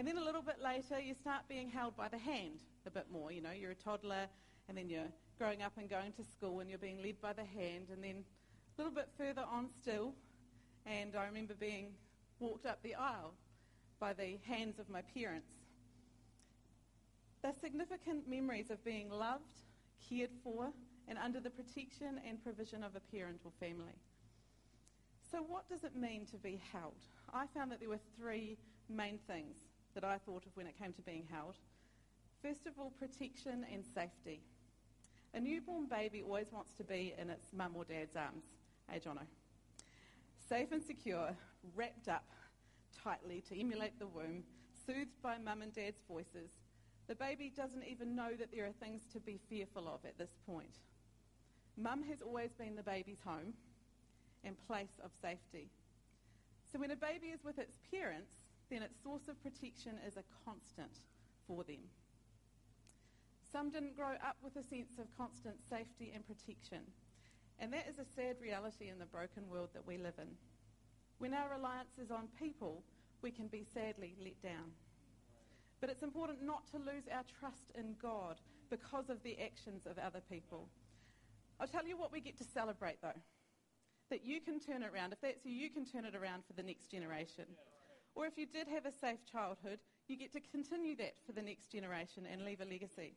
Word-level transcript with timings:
And 0.00 0.08
then 0.08 0.16
a 0.16 0.24
little 0.24 0.40
bit 0.40 0.62
later, 0.64 0.98
you 0.98 1.12
start 1.12 1.42
being 1.46 1.68
held 1.68 1.94
by 1.94 2.08
the 2.08 2.16
hand 2.16 2.60
a 2.86 2.90
bit 2.90 3.08
more. 3.12 3.30
You 3.32 3.42
know, 3.42 3.50
you're 3.50 3.72
a 3.72 3.74
toddler, 3.74 4.28
and 4.66 4.78
then 4.78 4.88
you're 4.88 5.12
growing 5.36 5.60
up 5.60 5.72
and 5.76 5.90
going 5.90 6.12
to 6.12 6.24
school, 6.24 6.60
and 6.60 6.70
you're 6.70 6.78
being 6.78 7.02
led 7.02 7.20
by 7.20 7.34
the 7.34 7.44
hand. 7.44 7.88
And 7.92 8.02
then 8.02 8.24
a 8.24 8.80
little 8.80 8.94
bit 8.94 9.10
further 9.18 9.42
on 9.42 9.68
still, 9.82 10.14
and 10.86 11.14
I 11.14 11.26
remember 11.26 11.52
being 11.52 11.88
walked 12.38 12.64
up 12.64 12.82
the 12.82 12.94
aisle 12.94 13.34
by 13.98 14.14
the 14.14 14.38
hands 14.48 14.78
of 14.78 14.88
my 14.88 15.02
parents. 15.02 15.52
They're 17.42 17.52
significant 17.60 18.26
memories 18.26 18.70
of 18.70 18.82
being 18.82 19.10
loved, 19.10 19.60
cared 20.08 20.30
for, 20.42 20.72
and 21.08 21.18
under 21.18 21.40
the 21.40 21.50
protection 21.50 22.22
and 22.26 22.42
provision 22.42 22.82
of 22.82 22.96
a 22.96 23.00
parent 23.14 23.42
or 23.44 23.52
family. 23.60 24.00
So, 25.30 25.42
what 25.42 25.68
does 25.68 25.84
it 25.84 25.94
mean 25.94 26.24
to 26.30 26.38
be 26.38 26.58
held? 26.72 26.96
I 27.34 27.44
found 27.54 27.70
that 27.70 27.80
there 27.80 27.90
were 27.90 28.00
three 28.18 28.56
main 28.88 29.18
things 29.26 29.58
that 29.94 30.04
I 30.04 30.18
thought 30.18 30.46
of 30.46 30.56
when 30.56 30.66
it 30.66 30.78
came 30.78 30.92
to 30.92 31.02
being 31.02 31.26
held. 31.30 31.56
First 32.42 32.66
of 32.66 32.78
all, 32.78 32.90
protection 32.98 33.66
and 33.72 33.84
safety. 33.84 34.40
A 35.34 35.40
newborn 35.40 35.86
baby 35.86 36.22
always 36.22 36.46
wants 36.52 36.72
to 36.78 36.84
be 36.84 37.14
in 37.18 37.30
its 37.30 37.52
mum 37.52 37.72
or 37.76 37.84
dad's 37.84 38.16
arms. 38.16 38.44
Hey, 38.88 38.98
Jono. 38.98 39.26
Safe 40.48 40.72
and 40.72 40.82
secure, 40.82 41.36
wrapped 41.76 42.08
up 42.08 42.24
tightly 43.04 43.42
to 43.48 43.58
emulate 43.58 43.98
the 43.98 44.06
womb, 44.06 44.42
soothed 44.86 45.22
by 45.22 45.38
mum 45.38 45.62
and 45.62 45.72
dad's 45.74 46.00
voices. 46.08 46.50
The 47.06 47.14
baby 47.14 47.52
doesn't 47.54 47.84
even 47.84 48.14
know 48.16 48.30
that 48.38 48.52
there 48.52 48.66
are 48.66 48.84
things 48.84 49.02
to 49.12 49.20
be 49.20 49.38
fearful 49.48 49.88
of 49.88 50.04
at 50.04 50.18
this 50.18 50.36
point. 50.46 50.78
Mum 51.76 52.02
has 52.04 52.22
always 52.22 52.50
been 52.52 52.76
the 52.76 52.82
baby's 52.82 53.20
home 53.24 53.54
and 54.44 54.56
place 54.66 54.98
of 55.04 55.10
safety. 55.22 55.68
So 56.72 56.78
when 56.78 56.90
a 56.90 56.96
baby 56.96 57.28
is 57.28 57.44
with 57.44 57.58
its 57.58 57.76
parents, 57.90 58.32
then 58.70 58.82
its 58.82 59.02
source 59.02 59.28
of 59.28 59.42
protection 59.42 59.98
is 60.06 60.16
a 60.16 60.24
constant 60.44 61.04
for 61.46 61.64
them. 61.64 61.82
Some 63.52 63.70
didn't 63.70 63.96
grow 63.96 64.14
up 64.22 64.36
with 64.42 64.54
a 64.56 64.62
sense 64.62 64.98
of 64.98 65.06
constant 65.18 65.56
safety 65.68 66.12
and 66.14 66.24
protection. 66.26 66.86
And 67.58 67.72
that 67.72 67.88
is 67.88 67.98
a 67.98 68.06
sad 68.16 68.36
reality 68.40 68.88
in 68.88 68.98
the 68.98 69.06
broken 69.06 69.48
world 69.50 69.70
that 69.74 69.86
we 69.86 69.98
live 69.98 70.14
in. 70.18 70.28
When 71.18 71.34
our 71.34 71.50
reliance 71.50 71.98
is 72.00 72.10
on 72.10 72.28
people, 72.38 72.82
we 73.22 73.30
can 73.30 73.48
be 73.48 73.66
sadly 73.74 74.14
let 74.22 74.40
down. 74.40 74.70
But 75.80 75.90
it's 75.90 76.02
important 76.02 76.42
not 76.42 76.66
to 76.70 76.78
lose 76.78 77.04
our 77.12 77.24
trust 77.40 77.72
in 77.74 77.96
God 78.00 78.36
because 78.70 79.10
of 79.10 79.22
the 79.22 79.36
actions 79.42 79.84
of 79.84 79.98
other 79.98 80.22
people. 80.30 80.68
I'll 81.58 81.66
tell 81.66 81.86
you 81.86 81.98
what 81.98 82.12
we 82.12 82.20
get 82.20 82.38
to 82.38 82.44
celebrate, 82.44 83.02
though. 83.02 83.20
That 84.10 84.24
you 84.24 84.40
can 84.40 84.60
turn 84.60 84.82
it 84.82 84.90
around. 84.94 85.12
If 85.12 85.20
that's 85.20 85.44
you, 85.44 85.52
you 85.52 85.70
can 85.70 85.84
turn 85.84 86.04
it 86.04 86.14
around 86.14 86.44
for 86.46 86.54
the 86.54 86.62
next 86.62 86.90
generation. 86.90 87.44
Or 88.14 88.26
if 88.26 88.36
you 88.36 88.46
did 88.46 88.68
have 88.68 88.86
a 88.86 88.92
safe 88.92 89.24
childhood, 89.30 89.78
you 90.08 90.16
get 90.16 90.32
to 90.32 90.40
continue 90.40 90.96
that 90.96 91.14
for 91.24 91.32
the 91.32 91.42
next 91.42 91.70
generation 91.70 92.26
and 92.30 92.44
leave 92.44 92.60
a 92.60 92.64
legacy. 92.64 93.14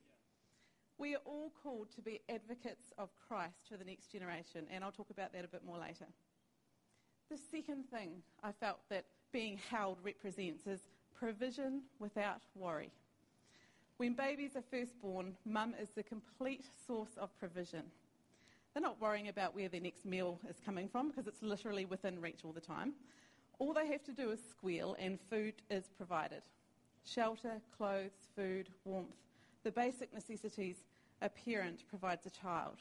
We 0.97 1.15
are 1.15 1.21
all 1.25 1.51
called 1.63 1.87
to 1.95 2.01
be 2.01 2.21
advocates 2.29 2.93
of 2.97 3.09
Christ 3.27 3.67
for 3.69 3.77
the 3.77 3.83
next 3.83 4.11
generation, 4.11 4.65
and 4.71 4.83
I'll 4.83 4.91
talk 4.91 5.09
about 5.09 5.33
that 5.33 5.43
a 5.43 5.47
bit 5.47 5.65
more 5.65 5.79
later. 5.79 6.05
The 7.31 7.37
second 7.51 7.85
thing 7.89 8.21
I 8.43 8.51
felt 8.51 8.79
that 8.89 9.05
being 9.31 9.59
held 9.69 9.97
represents 10.03 10.67
is 10.67 10.81
provision 11.17 11.81
without 11.99 12.41
worry. 12.55 12.91
When 13.97 14.13
babies 14.13 14.55
are 14.55 14.63
first 14.69 14.99
born, 15.01 15.35
mum 15.45 15.73
is 15.81 15.89
the 15.95 16.03
complete 16.03 16.65
source 16.85 17.17
of 17.17 17.35
provision. 17.39 17.83
They're 18.73 18.81
not 18.81 19.01
worrying 19.01 19.29
about 19.29 19.55
where 19.55 19.69
their 19.69 19.81
next 19.81 20.05
meal 20.05 20.39
is 20.49 20.57
coming 20.63 20.87
from 20.87 21.09
because 21.09 21.27
it's 21.27 21.41
literally 21.41 21.85
within 21.85 22.19
reach 22.19 22.39
all 22.43 22.51
the 22.51 22.61
time. 22.61 22.93
All 23.59 23.73
they 23.73 23.87
have 23.87 24.03
to 24.05 24.11
do 24.11 24.31
is 24.31 24.39
squeal 24.49 24.95
and 24.99 25.19
food 25.29 25.55
is 25.69 25.89
provided. 25.97 26.41
Shelter, 27.05 27.61
clothes, 27.77 28.29
food, 28.35 28.69
warmth, 28.85 29.15
the 29.63 29.71
basic 29.71 30.13
necessities 30.13 30.83
a 31.21 31.29
parent 31.29 31.83
provides 31.89 32.25
a 32.25 32.29
child. 32.29 32.77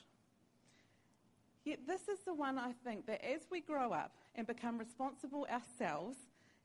Yet 1.65 1.87
this 1.87 2.09
is 2.09 2.21
the 2.21 2.35
one 2.35 2.59
I 2.59 2.73
think 2.85 3.07
that 3.07 3.25
as 3.25 3.43
we 3.51 3.61
grow 3.61 3.93
up 3.93 4.13
and 4.35 4.47
become 4.47 4.79
responsible 4.79 5.47
ourselves 5.51 6.17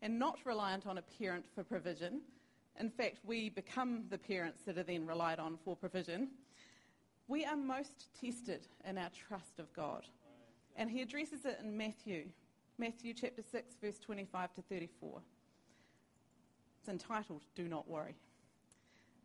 and 0.01 0.17
not 0.17 0.39
reliant 0.43 0.87
on 0.87 0.97
a 0.97 1.03
parent 1.03 1.45
for 1.53 1.63
provision, 1.63 2.21
in 2.79 2.89
fact, 2.89 3.19
we 3.23 3.49
become 3.49 4.05
the 4.09 4.17
parents 4.17 4.61
that 4.65 4.77
are 4.77 4.83
then 4.83 5.05
relied 5.05 5.39
on 5.39 5.57
for 5.63 5.75
provision, 5.75 6.29
we 7.27 7.43
are 7.45 7.55
most 7.55 8.09
tested 8.19 8.67
in 8.87 8.97
our 8.97 9.09
trust 9.09 9.59
of 9.59 9.71
God. 9.73 10.05
And 10.75 10.89
he 10.89 11.01
addresses 11.01 11.45
it 11.45 11.59
in 11.61 11.75
Matthew, 11.75 12.25
Matthew 12.79 13.15
chapter 13.15 13.41
6, 13.41 13.75
verse 13.81 13.97
25 13.97 14.53
to 14.53 14.61
34. 14.61 15.19
It's 16.79 16.89
entitled, 16.89 17.41
Do 17.55 17.67
Not 17.67 17.89
Worry. 17.89 18.15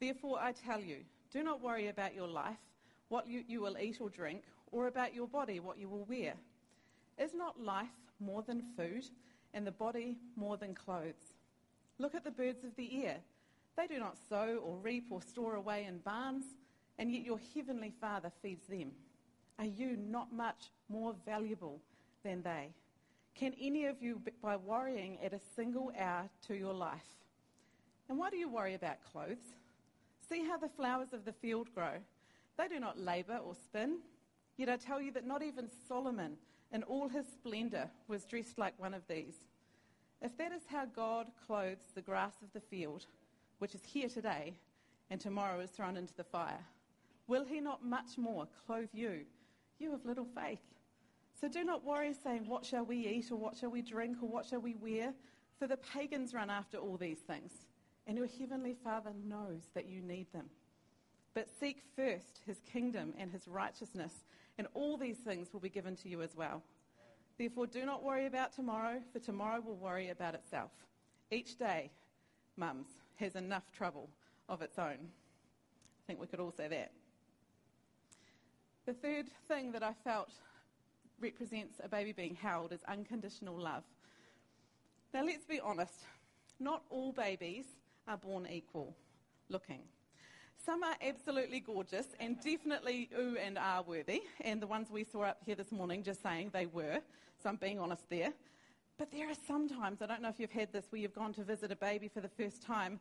Therefore, 0.01 0.39
I 0.41 0.53
tell 0.53 0.81
you, 0.81 1.01
do 1.31 1.43
not 1.43 1.61
worry 1.61 1.89
about 1.89 2.15
your 2.15 2.29
life, 2.29 2.57
what 3.09 3.29
you, 3.29 3.45
you 3.47 3.61
will 3.61 3.77
eat 3.77 3.99
or 4.01 4.09
drink, 4.09 4.45
or 4.71 4.87
about 4.87 5.15
your 5.15 5.29
body, 5.29 5.61
what 5.61 5.79
you 5.79 5.87
will 5.91 6.07
wear. 6.07 6.33
Is 7.19 7.35
not 7.35 7.61
life 7.61 7.91
more 8.21 8.43
than 8.43 8.63
food, 8.75 9.05
and 9.53 9.67
the 9.67 9.71
body 9.71 10.17
more 10.35 10.57
than 10.57 10.75
clothes? 10.75 11.35
Look 11.99 12.15
at 12.15 12.25
the 12.25 12.31
birds 12.31 12.65
of 12.65 12.75
the 12.77 13.05
air. 13.05 13.19
They 13.77 13.87
do 13.87 13.99
not 13.99 14.17
sow 14.31 14.63
or 14.65 14.79
reap 14.79 15.09
or 15.11 15.21
store 15.21 15.57
away 15.57 15.85
in 15.85 15.99
barns, 15.99 16.45
and 16.99 17.13
yet 17.13 17.23
your 17.23 17.39
heavenly 17.55 17.93
Father 18.01 18.33
feeds 18.41 18.67
them. 18.67 18.93
Are 19.59 19.67
you 19.67 19.99
not 19.99 20.33
much 20.33 20.71
more 20.89 21.15
valuable 21.27 21.83
than 22.25 22.43
they? 22.43 22.71
Can 23.35 23.55
any 23.61 23.87
of 23.87 24.03
you, 24.03 24.21
by 24.43 24.57
worrying, 24.57 25.19
add 25.25 25.33
a 25.33 25.41
single 25.57 25.93
hour 25.99 26.29
to 26.47 26.55
your 26.55 26.75
life? 26.75 27.01
And 28.09 28.19
why 28.19 28.31
do 28.31 28.37
you 28.37 28.49
worry 28.49 28.75
about 28.75 29.03
clothes? 29.11 29.55
See 30.29 30.45
how 30.45 30.59
the 30.59 30.69
flowers 30.69 31.13
of 31.13 31.25
the 31.25 31.33
field 31.33 31.69
grow. 31.75 31.95
They 32.59 32.69
do 32.69 32.79
not 32.79 32.99
labour 32.99 33.39
or 33.39 33.55
spin. 33.55 33.99
Yet 34.57 34.69
I 34.69 34.77
tell 34.77 35.01
you 35.01 35.13
that 35.13 35.27
not 35.27 35.43
even 35.43 35.69
Solomon, 35.89 36.37
in 36.73 36.83
all 36.85 37.09
his 37.09 37.27
splendour, 37.27 37.91
was 38.07 38.25
dressed 38.25 38.59
like 38.59 38.75
one 38.79 38.95
of 38.95 39.07
these. 39.09 39.37
If 40.21 40.37
that 40.37 40.53
is 40.53 40.63
how 40.69 40.85
God 40.85 41.29
clothes 41.47 41.91
the 41.95 42.03
grass 42.03 42.35
of 42.43 42.53
the 42.53 42.61
field, 42.61 43.07
which 43.59 43.75
is 43.75 43.83
here 43.85 44.09
today 44.09 44.55
and 45.11 45.21
tomorrow 45.21 45.59
is 45.61 45.71
thrown 45.71 45.97
into 45.97 46.15
the 46.15 46.25
fire, 46.25 46.65
will 47.27 47.45
he 47.45 47.61
not 47.61 47.85
much 47.85 48.17
more 48.17 48.47
clothe 48.67 48.91
you, 48.93 49.21
you 49.79 49.93
of 49.93 50.05
little 50.05 50.27
faith? 50.35 50.61
So 51.43 51.49
do 51.49 51.65
not 51.65 51.85
worry, 51.85 52.15
saying, 52.15 52.47
What 52.47 52.65
shall 52.65 52.87
we 52.87 53.07
eat, 53.07 53.31
or 53.31 53.37
what 53.37 53.59
shall 53.59 53.71
we 53.71 53.83
drink, 53.83 54.23
or 54.23 54.29
what 54.31 54.47
shall 54.47 54.61
we 54.61 54.77
wear? 54.77 55.13
For 55.59 55.67
the 55.67 55.77
pagans 55.77 56.33
run 56.33 56.49
after 56.49 56.79
all 56.79 56.97
these 56.97 57.19
things 57.19 57.53
and 58.07 58.17
your 58.17 58.27
heavenly 58.39 58.75
Father 58.85 59.13
knows 59.25 59.63
that 59.75 59.89
you 59.89 60.01
need 60.01 60.33
them. 60.33 60.47
But 61.35 61.49
seek 61.49 61.83
first 61.97 62.41
his 62.47 62.61
kingdom 62.61 63.15
and 63.19 63.31
his 63.31 63.49
righteousness, 63.49 64.13
and 64.59 64.67
all 64.75 64.97
these 64.97 65.19
things 65.19 65.53
will 65.53 65.61
be 65.61 65.69
given 65.69 65.97
to 65.97 66.09
you 66.09 66.23
as 66.23 66.37
well. 66.37 66.63
Therefore, 67.39 67.67
do 67.67 67.87
not 67.87 68.03
worry 68.03 68.27
about 68.27 68.53
tomorrow, 68.53 69.01
for 69.13 69.19
tomorrow 69.19 69.61
will 69.61 69.77
worry 69.77 70.11
about 70.11 70.35
itself. 70.35 70.71
Each 71.31 71.57
day, 71.57 71.91
mums, 72.57 72.89
has 73.17 73.37
enough 73.37 73.71
trouble 73.73 74.11
of 74.49 74.61
its 74.61 74.79
own. 74.79 74.99
I 74.99 76.03
think 76.07 76.21
we 76.21 76.27
could 76.27 76.41
all 76.41 76.53
say 76.53 76.69
that. 76.69 76.93
The 78.85 78.93
third 78.93 79.27
thing 79.49 79.73
that 79.73 79.83
I 79.83 79.95
felt 80.05 80.33
represents 81.23 81.81
a 81.83 81.89
baby 81.89 82.13
being 82.13 82.35
held 82.35 82.73
is 82.73 82.83
unconditional 82.89 83.59
love. 83.59 83.85
Now, 85.15 85.25
let's 85.25 85.47
be 85.47 85.61
honest. 85.61 85.95
Not 86.59 86.83
all 86.91 87.13
babies 87.13 87.65
are 88.09 88.17
born 88.17 88.47
equal 88.51 88.95
looking. 89.49 89.81
Some 90.65 90.83
are 90.85 90.95
absolutely 91.03 91.61
gorgeous 91.61 92.07
and 92.21 92.37
definitely 92.41 93.11
ooh 93.19 93.37
and 93.37 93.59
ah 93.59 93.83
worthy, 93.87 94.23
and 94.43 94.63
the 94.63 94.67
ones 94.67 94.91
we 94.91 95.05
saw 95.05 95.23
up 95.23 95.39
here 95.45 95.57
this 95.57 95.73
morning 95.73 96.03
just 96.03 96.23
saying 96.23 96.51
they 96.53 96.67
were, 96.67 97.01
so 97.43 97.49
I'm 97.49 97.57
being 97.57 97.81
honest 97.81 98.09
there. 98.09 98.33
But 98.97 99.11
there 99.11 99.29
are 99.29 99.37
some 99.49 99.69
times, 99.69 100.03
I 100.03 100.07
don't 100.07 100.23
know 100.23 100.29
if 100.29 100.39
you've 100.39 100.53
had 100.53 100.73
this, 100.73 100.87
where 100.91 101.01
you've 101.01 101.15
gone 101.15 101.33
to 101.35 101.43
visit 101.43 101.73
a 101.73 101.77
baby 101.77 102.09
for 102.09 102.21
the 102.21 102.29
first 102.29 102.63
time, 102.63 103.01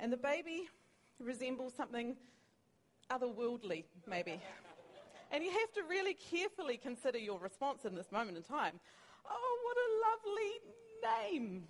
and 0.00 0.10
the 0.10 0.16
baby 0.16 0.68
resembles 1.20 1.74
something 1.74 2.16
otherworldly, 3.10 3.84
maybe. 4.08 4.40
And 5.32 5.42
you 5.42 5.50
have 5.50 5.72
to 5.72 5.82
really 5.88 6.14
carefully 6.14 6.76
consider 6.76 7.18
your 7.18 7.38
response 7.38 7.84
in 7.84 7.94
this 7.94 8.12
moment 8.12 8.36
in 8.36 8.42
time. 8.42 8.78
Oh, 9.28 9.58
what 9.64 9.76
a 9.76 9.88
lovely 10.28 11.40
name! 11.40 11.62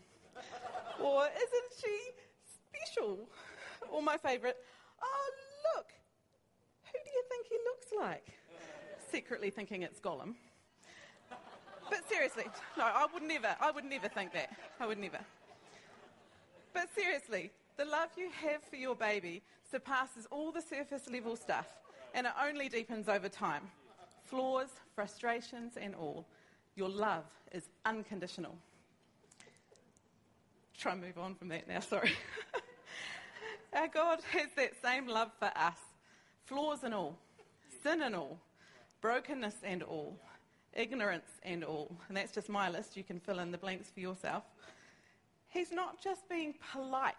or 1.01 1.25
isn't 1.25 1.73
she 1.81 2.01
special. 2.73 3.29
Or 3.91 4.03
my 4.03 4.17
favourite, 4.17 4.57
oh, 5.03 5.31
look, 5.77 5.87
who 6.85 6.99
do 7.05 7.11
you 7.11 7.23
think 7.29 7.47
he 7.49 7.57
looks 7.65 7.87
like? 7.99 8.27
Secretly 9.11 9.51
thinking 9.51 9.83
it's 9.83 10.01
Gollum. 10.01 10.35
But 11.91 12.09
seriously, 12.09 12.45
no, 12.79 12.85
I 12.85 13.07
would 13.13 13.23
never, 13.23 13.55
I 13.61 13.71
would 13.71 13.85
never 13.85 14.09
think 14.09 14.33
that. 14.33 14.51
I 14.81 14.87
would 14.87 14.99
never. 14.99 15.19
But 16.73 16.89
seriously, 16.95 17.51
the 17.77 17.85
love 17.85 18.09
you 18.17 18.31
have 18.31 18.63
for 18.63 18.77
your 18.77 18.95
baby 18.95 19.43
surpasses 19.71 20.27
all 20.31 20.53
the 20.53 20.63
surface 20.63 21.03
level 21.11 21.37
stuff, 21.37 21.67
and 22.15 22.27
it 22.27 22.33
only 22.43 22.69
deepens 22.69 23.09
over 23.09 23.29
time. 23.29 23.63
Flaws, 24.25 24.69
frustrations, 24.95 25.77
and 25.77 25.95
all. 25.95 26.27
Your 26.75 26.89
love 26.89 27.25
is 27.53 27.65
unconditional. 27.85 28.57
Try 30.79 30.93
and 30.93 31.01
move 31.01 31.19
on 31.19 31.35
from 31.35 31.49
that 31.49 31.69
now, 31.69 31.81
sorry. 31.81 32.13
Our 33.73 33.89
God 33.89 34.21
has 34.33 34.49
that 34.57 34.73
same 34.83 35.07
love 35.07 35.31
for 35.39 35.51
us, 35.57 35.79
flaws 36.45 36.83
and 36.83 36.93
all, 36.93 37.17
sin 37.83 38.03
and 38.03 38.15
all, 38.15 38.39
brokenness 39.01 39.55
and 39.63 39.83
all, 39.83 40.19
ignorance 40.75 41.41
and 41.43 41.65
all. 41.65 41.97
And 42.09 42.17
that's 42.17 42.33
just 42.33 42.49
my 42.49 42.69
list. 42.69 42.97
You 42.97 43.05
can 43.05 43.21
fill 43.21 43.39
in 43.39 43.51
the 43.51 43.59
blanks 43.59 43.91
for 43.91 44.01
yourself. 44.01 44.45
He's 45.49 45.73
not 45.73 46.03
just 46.03 46.29
being 46.29 46.55
polite 46.73 47.15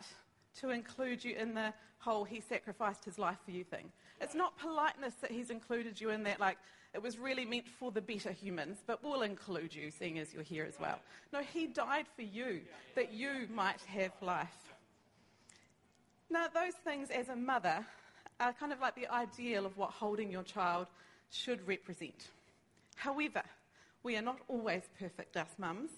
to 0.60 0.70
include 0.70 1.24
you 1.24 1.36
in 1.36 1.54
the 1.54 1.74
whole 2.00 2.24
he 2.24 2.40
sacrificed 2.40 3.06
his 3.06 3.18
life 3.18 3.38
for 3.46 3.52
you 3.52 3.64
thing. 3.64 3.92
It's 4.22 4.36
not 4.36 4.58
politeness 4.58 5.14
that 5.22 5.32
he's 5.32 5.50
included 5.50 6.00
you 6.00 6.10
in 6.10 6.24
that, 6.24 6.40
like, 6.40 6.58
it 6.94 7.02
was 7.02 7.18
really 7.18 7.46
meant 7.46 7.68
for 7.68 7.92
the 7.92 8.02
better 8.02 8.32
humans, 8.32 8.84
but 8.86 9.04
we'll 9.04 9.24
include 9.24 9.74
you, 9.74 9.90
seeing 9.90 10.20
as 10.20 10.34
you're 10.34 10.44
here 10.44 10.66
as 10.66 10.80
well. 10.80 11.00
No, 11.32 11.42
he 11.42 11.66
died 11.66 12.06
for 12.16 12.22
you, 12.22 12.62
that 12.96 13.14
you 13.14 13.48
might 13.52 13.82
have 13.88 14.12
life. 14.22 14.74
Now, 16.30 16.48
those 16.48 16.74
things 16.84 17.10
as 17.10 17.30
a 17.30 17.36
mother 17.36 17.86
are 18.40 18.54
kind 18.54 18.72
of 18.72 18.80
like 18.80 18.96
the 18.96 19.08
ideal 19.08 19.66
of 19.66 19.78
what 19.78 19.90
holding 19.92 20.32
your 20.32 20.44
child 20.44 20.88
should 21.32 21.68
represent. 21.68 22.30
However, 22.96 23.42
we 24.04 24.16
are 24.16 24.22
not 24.22 24.40
always 24.48 24.84
perfect, 25.00 25.36
us 25.36 25.50
mums. 25.58 25.90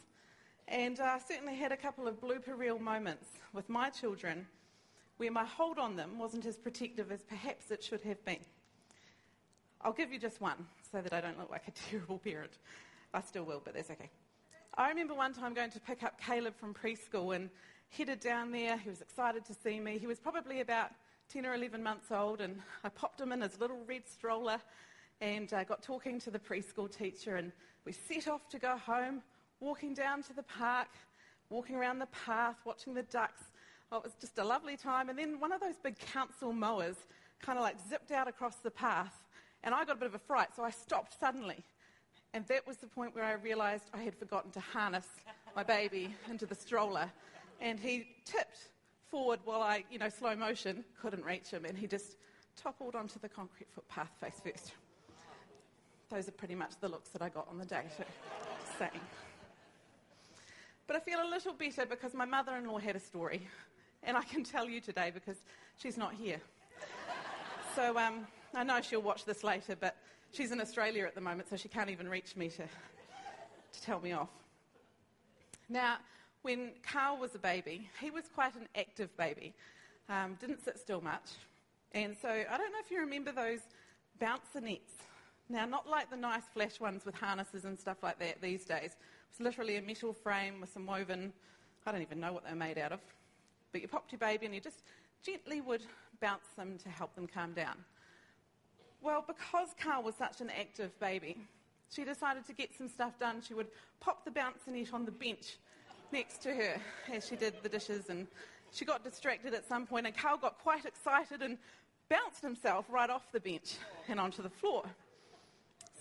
And 0.67 1.00
I 1.00 1.15
uh, 1.15 1.19
certainly 1.19 1.56
had 1.56 1.71
a 1.71 1.77
couple 1.77 2.07
of 2.07 2.19
blooper 2.19 2.57
reel 2.57 2.79
moments 2.79 3.27
with 3.53 3.69
my 3.69 3.89
children 3.89 4.47
where 5.17 5.31
my 5.31 5.45
hold 5.45 5.77
on 5.77 5.95
them 5.95 6.17
wasn't 6.17 6.45
as 6.45 6.57
protective 6.57 7.12
as 7.12 7.23
perhaps 7.23 7.71
it 7.71 7.83
should 7.83 8.01
have 8.01 8.23
been. 8.25 8.39
I'll 9.81 9.94
give 9.94 10.12
you 10.12 10.19
just 10.19 10.41
one 10.41 10.65
so 10.91 11.01
that 11.01 11.13
I 11.13 11.21
don't 11.21 11.38
look 11.38 11.51
like 11.51 11.67
a 11.67 11.71
terrible 11.89 12.17
parent. 12.17 12.57
I 13.13 13.21
still 13.21 13.44
will, 13.44 13.62
but 13.63 13.75
that's 13.75 13.91
okay. 13.91 14.09
I 14.77 14.89
remember 14.89 15.13
one 15.13 15.33
time 15.33 15.53
going 15.53 15.69
to 15.71 15.79
pick 15.79 16.03
up 16.03 16.19
Caleb 16.19 16.56
from 16.57 16.73
preschool 16.73 17.35
and 17.35 17.50
headed 17.89 18.19
down 18.19 18.51
there. 18.51 18.77
He 18.77 18.89
was 18.89 19.01
excited 19.01 19.45
to 19.45 19.53
see 19.53 19.79
me. 19.79 19.97
He 19.97 20.07
was 20.07 20.19
probably 20.19 20.62
about 20.62 20.89
10 21.29 21.45
or 21.45 21.53
11 21.53 21.81
months 21.81 22.12
old, 22.12 22.41
and 22.41 22.59
I 22.83 22.89
popped 22.89 23.21
him 23.21 23.31
in 23.31 23.41
his 23.41 23.59
little 23.59 23.79
red 23.88 24.07
stroller 24.07 24.59
and 25.21 25.53
uh, 25.53 25.63
got 25.63 25.81
talking 25.81 26.19
to 26.19 26.31
the 26.31 26.39
preschool 26.39 26.94
teacher. 26.94 27.38
And 27.38 27.51
we 27.85 27.94
set 27.94 28.27
off 28.27 28.50
to 28.50 28.59
go 28.59 28.77
home, 28.77 29.21
walking 29.59 29.93
down 29.93 30.23
to 30.23 30.33
the 30.33 30.43
park, 30.43 30.89
walking 31.49 31.75
around 31.75 31.99
the 31.99 32.07
path, 32.07 32.57
watching 32.65 32.93
the 32.93 33.03
ducks. 33.03 33.43
Oh, 33.91 33.97
it 33.97 34.03
was 34.03 34.13
just 34.19 34.37
a 34.37 34.43
lovely 34.43 34.77
time. 34.77 35.09
And 35.09 35.17
then 35.17 35.39
one 35.39 35.51
of 35.51 35.61
those 35.61 35.77
big 35.77 35.97
council 35.99 36.51
mowers 36.53 36.95
kind 37.41 37.57
of 37.57 37.63
like 37.63 37.75
zipped 37.89 38.11
out 38.11 38.27
across 38.27 38.57
the 38.57 38.71
path. 38.71 39.13
And 39.63 39.73
I 39.73 39.85
got 39.85 39.97
a 39.97 39.99
bit 39.99 40.07
of 40.07 40.15
a 40.15 40.19
fright, 40.19 40.49
so 40.55 40.63
I 40.63 40.69
stopped 40.69 41.19
suddenly. 41.19 41.63
And 42.33 42.45
that 42.47 42.67
was 42.67 42.77
the 42.77 42.87
point 42.87 43.15
where 43.15 43.23
I 43.23 43.33
realized 43.33 43.85
I 43.93 44.01
had 44.03 44.15
forgotten 44.15 44.51
to 44.51 44.59
harness 44.59 45.07
my 45.55 45.63
baby 45.63 46.13
into 46.29 46.45
the 46.45 46.55
stroller. 46.55 47.09
And 47.61 47.79
he 47.79 48.07
tipped 48.25 48.69
forward 49.09 49.39
while 49.45 49.61
I, 49.61 49.85
you 49.89 49.97
know, 49.97 50.09
slow 50.09 50.35
motion, 50.35 50.83
couldn't 51.01 51.23
reach 51.23 51.49
him. 51.49 51.65
And 51.65 51.77
he 51.77 51.87
just 51.87 52.17
toppled 52.61 52.95
onto 52.95 53.19
the 53.19 53.29
concrete 53.29 53.67
footpath 53.73 54.11
face 54.19 54.41
first. 54.43 54.73
Those 56.09 56.27
are 56.27 56.33
pretty 56.33 56.55
much 56.55 56.73
the 56.81 56.89
looks 56.89 57.09
that 57.09 57.21
I 57.21 57.29
got 57.29 57.47
on 57.49 57.57
the 57.57 57.65
day, 57.65 57.83
saying. 58.77 58.91
But 60.87 60.95
I 60.97 60.99
feel 60.99 61.19
a 61.21 61.29
little 61.29 61.53
better 61.53 61.85
because 61.85 62.13
my 62.13 62.25
mother 62.25 62.55
in 62.55 62.65
law 62.67 62.77
had 62.77 62.95
a 62.95 62.99
story, 62.99 63.47
and 64.03 64.15
I 64.15 64.23
can 64.23 64.43
tell 64.43 64.69
you 64.69 64.81
today 64.81 65.11
because 65.13 65.37
she's 65.77 65.97
not 65.97 66.13
here. 66.13 66.39
So 67.75 67.97
um, 67.97 68.27
I 68.53 68.63
know 68.63 68.79
she'll 68.81 69.01
watch 69.01 69.25
this 69.25 69.43
later, 69.43 69.75
but 69.79 69.95
she's 70.31 70.51
in 70.51 70.61
Australia 70.61 71.05
at 71.05 71.15
the 71.15 71.21
moment, 71.21 71.49
so 71.49 71.57
she 71.57 71.67
can't 71.67 71.89
even 71.89 72.07
reach 72.07 72.35
me 72.35 72.49
to, 72.49 72.63
to 72.63 73.81
tell 73.81 73.99
me 73.99 74.13
off. 74.13 74.29
Now, 75.67 75.97
when 76.43 76.71
Carl 76.83 77.17
was 77.17 77.33
a 77.35 77.39
baby, 77.39 77.89
he 77.99 78.11
was 78.11 78.25
quite 78.33 78.55
an 78.55 78.67
active 78.75 79.15
baby, 79.17 79.53
um, 80.07 80.38
didn't 80.39 80.63
sit 80.63 80.79
still 80.79 81.01
much. 81.01 81.31
And 81.91 82.15
so 82.21 82.29
I 82.29 82.57
don't 82.57 82.71
know 82.71 82.79
if 82.83 82.91
you 82.91 82.99
remember 82.99 83.31
those 83.31 83.61
bouncer 84.19 84.61
nets 84.61 84.93
now, 85.47 85.65
not 85.65 85.88
like 85.88 86.09
the 86.09 86.17
nice 86.17 86.43
flash 86.53 86.79
ones 86.79 87.05
with 87.05 87.15
harnesses 87.15 87.65
and 87.65 87.79
stuff 87.79 87.97
like 88.01 88.17
that 88.19 88.41
these 88.41 88.65
days. 88.65 88.95
It 89.31 89.39
was 89.39 89.45
literally 89.45 89.77
a 89.77 89.81
metal 89.81 90.13
frame 90.13 90.62
with 90.62 90.72
some 90.72 90.86
woven, 90.86 91.33
I 91.86 91.92
don't 91.92 92.01
even 92.01 92.19
know 92.19 92.33
what 92.33 92.44
they're 92.44 92.56
made 92.56 92.77
out 92.77 92.92
of. 92.92 93.00
But 93.72 93.81
you 93.81 93.88
popped 93.88 94.12
your 94.12 94.19
baby 94.19 94.45
and 94.45 94.56
you 94.56 94.62
just 94.62 94.83
gently 95.24 95.62
would 95.62 95.83
bounce 96.22 96.48
them 96.56 96.77
to 96.83 96.89
help 96.89 97.13
them 97.16 97.27
calm 97.27 97.54
down. 97.54 97.75
Well, 99.01 99.24
because 99.25 99.69
Carl 99.80 100.04
was 100.04 100.16
such 100.16 100.42
an 100.42 100.50
active 100.50 100.98
baby, 101.00 101.38
she 101.89 102.04
decided 102.04 102.48
to 102.48 102.54
get 102.54 102.75
some 102.75 102.89
stuff 102.89 103.19
done. 103.19 103.42
She 103.45 103.54
would 103.54 103.68
pop 104.00 104.25
the 104.25 104.31
bouncer 104.31 104.72
net 104.72 104.94
on 104.94 105.06
the 105.06 105.12
bench 105.12 105.57
next 106.12 106.42
to 106.44 106.54
her 106.54 106.77
as 107.13 107.27
she 107.27 107.36
did 107.36 107.54
the 107.62 107.69
dishes 107.69 108.10
and 108.10 108.27
she 108.72 108.86
got 108.86 109.04
distracted 109.04 109.54
at 109.54 109.68
some 109.68 109.86
point 109.86 110.07
and 110.07 110.18
Carl 110.18 110.38
got 110.38 110.57
quite 110.60 110.86
excited 110.86 111.42
and 111.42 111.57
bounced 112.10 112.42
himself 112.42 112.86
right 112.89 113.10
off 113.10 113.31
the 113.31 113.39
bench 113.39 113.75
and 114.07 114.19
onto 114.19 114.42
the 114.42 114.50
floor. 114.50 114.83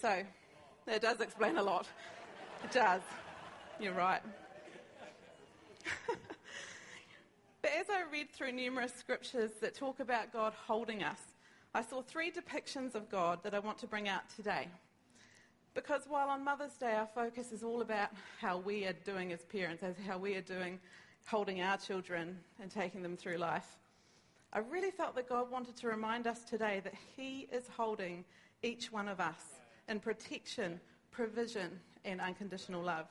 So, 0.01 0.23
that 0.87 1.01
does 1.03 1.21
explain 1.21 1.57
a 1.57 1.63
lot. 1.63 1.87
It 2.65 2.73
does. 2.73 3.03
You're 3.79 3.93
right. 3.93 4.23
but 7.61 7.71
as 7.79 7.91
I 7.91 8.11
read 8.11 8.31
through 8.31 8.53
numerous 8.53 8.95
scriptures 8.95 9.51
that 9.61 9.75
talk 9.75 10.01
about 10.01 10.33
God 10.33 10.55
holding 10.67 11.03
us, 11.03 11.21
I 11.75 11.83
saw 11.83 12.01
three 12.01 12.31
depictions 12.31 12.95
of 12.95 13.11
God 13.11 13.41
that 13.43 13.53
I 13.53 13.59
want 13.59 13.77
to 13.79 13.87
bring 13.87 14.09
out 14.09 14.23
today. 14.35 14.69
Because 15.75 16.05
while 16.09 16.31
on 16.31 16.43
Mother's 16.43 16.73
Day 16.79 16.93
our 16.93 17.07
focus 17.15 17.53
is 17.53 17.63
all 17.63 17.83
about 17.83 18.09
how 18.41 18.57
we 18.57 18.87
are 18.87 18.95
doing 19.05 19.35
as 19.35 19.43
parents, 19.43 19.83
as 19.83 19.97
how 20.07 20.17
we 20.17 20.35
are 20.35 20.41
doing 20.41 20.81
holding 21.27 21.61
our 21.61 21.77
children 21.77 22.39
and 22.63 22.71
taking 22.71 23.03
them 23.03 23.15
through 23.15 23.37
life, 23.37 23.77
I 24.55 24.61
really 24.61 24.91
felt 24.91 25.17
that 25.17 25.29
God 25.29 25.51
wanted 25.51 25.77
to 25.77 25.89
remind 25.89 26.27
us 26.27 26.45
today 26.45 26.81
that 26.83 26.95
He 27.15 27.47
is 27.53 27.65
holding 27.77 28.25
each 28.63 28.91
one 28.91 29.09
of 29.09 29.21
us 29.21 29.61
in 29.87 30.01
protection, 30.01 30.81
provision, 31.11 31.79
and 32.05 32.21
unconditional 32.21 32.83
love. 32.83 33.07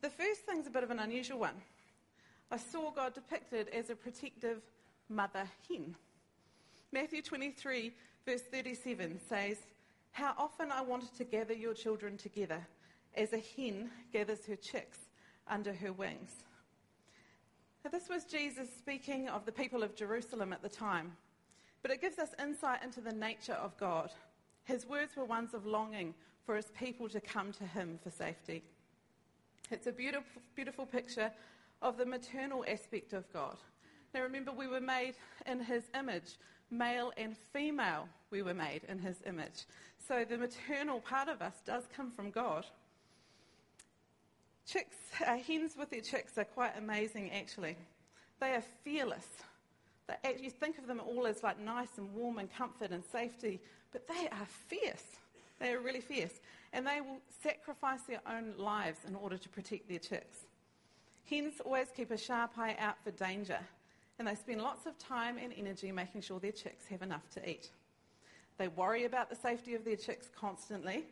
The 0.00 0.10
first 0.10 0.40
thing's 0.42 0.66
a 0.66 0.70
bit 0.70 0.82
of 0.82 0.90
an 0.90 0.98
unusual 0.98 1.38
one. 1.38 1.54
I 2.50 2.56
saw 2.56 2.90
God 2.90 3.14
depicted 3.14 3.68
as 3.68 3.90
a 3.90 3.96
protective 3.96 4.60
mother 5.08 5.48
hen. 5.68 5.94
Matthew 6.92 7.22
23, 7.22 7.92
verse 8.26 8.42
37 8.42 9.18
says, 9.28 9.58
How 10.12 10.34
often 10.36 10.70
I 10.70 10.82
wanted 10.82 11.16
to 11.16 11.24
gather 11.24 11.54
your 11.54 11.74
children 11.74 12.16
together 12.16 12.66
as 13.14 13.32
a 13.32 13.42
hen 13.56 13.90
gathers 14.12 14.44
her 14.46 14.56
chicks 14.56 14.98
under 15.48 15.72
her 15.72 15.92
wings. 15.92 16.32
Now, 17.84 17.90
this 17.90 18.08
was 18.08 18.24
Jesus 18.24 18.68
speaking 18.76 19.28
of 19.28 19.44
the 19.44 19.52
people 19.52 19.82
of 19.82 19.94
Jerusalem 19.94 20.52
at 20.52 20.62
the 20.62 20.68
time, 20.68 21.12
but 21.82 21.90
it 21.90 22.00
gives 22.00 22.18
us 22.18 22.30
insight 22.40 22.82
into 22.82 23.00
the 23.00 23.12
nature 23.12 23.52
of 23.52 23.76
God 23.76 24.10
his 24.64 24.86
words 24.86 25.14
were 25.14 25.24
ones 25.24 25.54
of 25.54 25.66
longing 25.66 26.14
for 26.44 26.56
his 26.56 26.66
people 26.78 27.08
to 27.08 27.20
come 27.20 27.52
to 27.52 27.64
him 27.64 27.98
for 28.02 28.10
safety. 28.10 28.62
It's 29.70 29.86
a 29.86 29.92
beautiful, 29.92 30.42
beautiful 30.54 30.86
picture 30.86 31.32
of 31.80 31.96
the 31.96 32.06
maternal 32.06 32.64
aspect 32.68 33.12
of 33.12 33.30
God. 33.32 33.56
Now 34.12 34.22
remember, 34.22 34.52
we 34.52 34.66
were 34.66 34.80
made 34.80 35.14
in 35.46 35.60
his 35.60 35.84
image. 35.98 36.36
Male 36.70 37.12
and 37.16 37.36
female, 37.52 38.08
we 38.30 38.42
were 38.42 38.54
made 38.54 38.82
in 38.88 38.98
his 38.98 39.16
image. 39.26 39.64
So 40.06 40.24
the 40.28 40.38
maternal 40.38 41.00
part 41.00 41.28
of 41.28 41.42
us 41.42 41.54
does 41.64 41.84
come 41.94 42.10
from 42.10 42.30
God. 42.30 42.66
Chicks, 44.66 44.96
uh, 45.26 45.36
hens 45.36 45.74
with 45.78 45.90
their 45.90 46.00
chicks 46.00 46.38
are 46.38 46.44
quite 46.44 46.72
amazing, 46.78 47.30
actually. 47.32 47.76
They 48.40 48.54
are 48.54 48.64
fearless. 48.82 49.26
They, 50.06 50.36
you 50.40 50.50
think 50.50 50.78
of 50.78 50.86
them 50.86 51.00
all 51.06 51.26
as 51.26 51.42
like 51.42 51.58
nice 51.58 51.98
and 51.98 52.12
warm 52.14 52.38
and 52.38 52.52
comfort 52.52 52.90
and 52.90 53.04
safety, 53.04 53.60
but 53.92 54.06
they 54.08 54.28
are 54.28 54.46
fierce. 54.68 55.16
They 55.64 55.72
are 55.72 55.80
really 55.80 56.02
fierce. 56.02 56.42
And 56.74 56.86
they 56.86 57.00
will 57.00 57.22
sacrifice 57.42 58.02
their 58.02 58.20
own 58.28 58.52
lives 58.58 58.98
in 59.08 59.14
order 59.14 59.38
to 59.38 59.48
protect 59.48 59.88
their 59.88 59.98
chicks. 59.98 60.44
Hens 61.24 61.54
always 61.64 61.88
keep 61.96 62.10
a 62.10 62.18
sharp 62.18 62.58
eye 62.58 62.76
out 62.78 62.96
for 63.02 63.12
danger, 63.12 63.58
and 64.18 64.28
they 64.28 64.34
spend 64.34 64.60
lots 64.60 64.84
of 64.84 64.98
time 64.98 65.38
and 65.42 65.54
energy 65.56 65.90
making 65.90 66.20
sure 66.20 66.38
their 66.38 66.52
chicks 66.52 66.84
have 66.88 67.00
enough 67.00 67.30
to 67.30 67.48
eat. 67.48 67.70
They 68.58 68.68
worry 68.68 69.06
about 69.06 69.30
the 69.30 69.36
safety 69.36 69.74
of 69.74 69.86
their 69.86 69.96
chicks 69.96 70.28
constantly. 70.38 71.04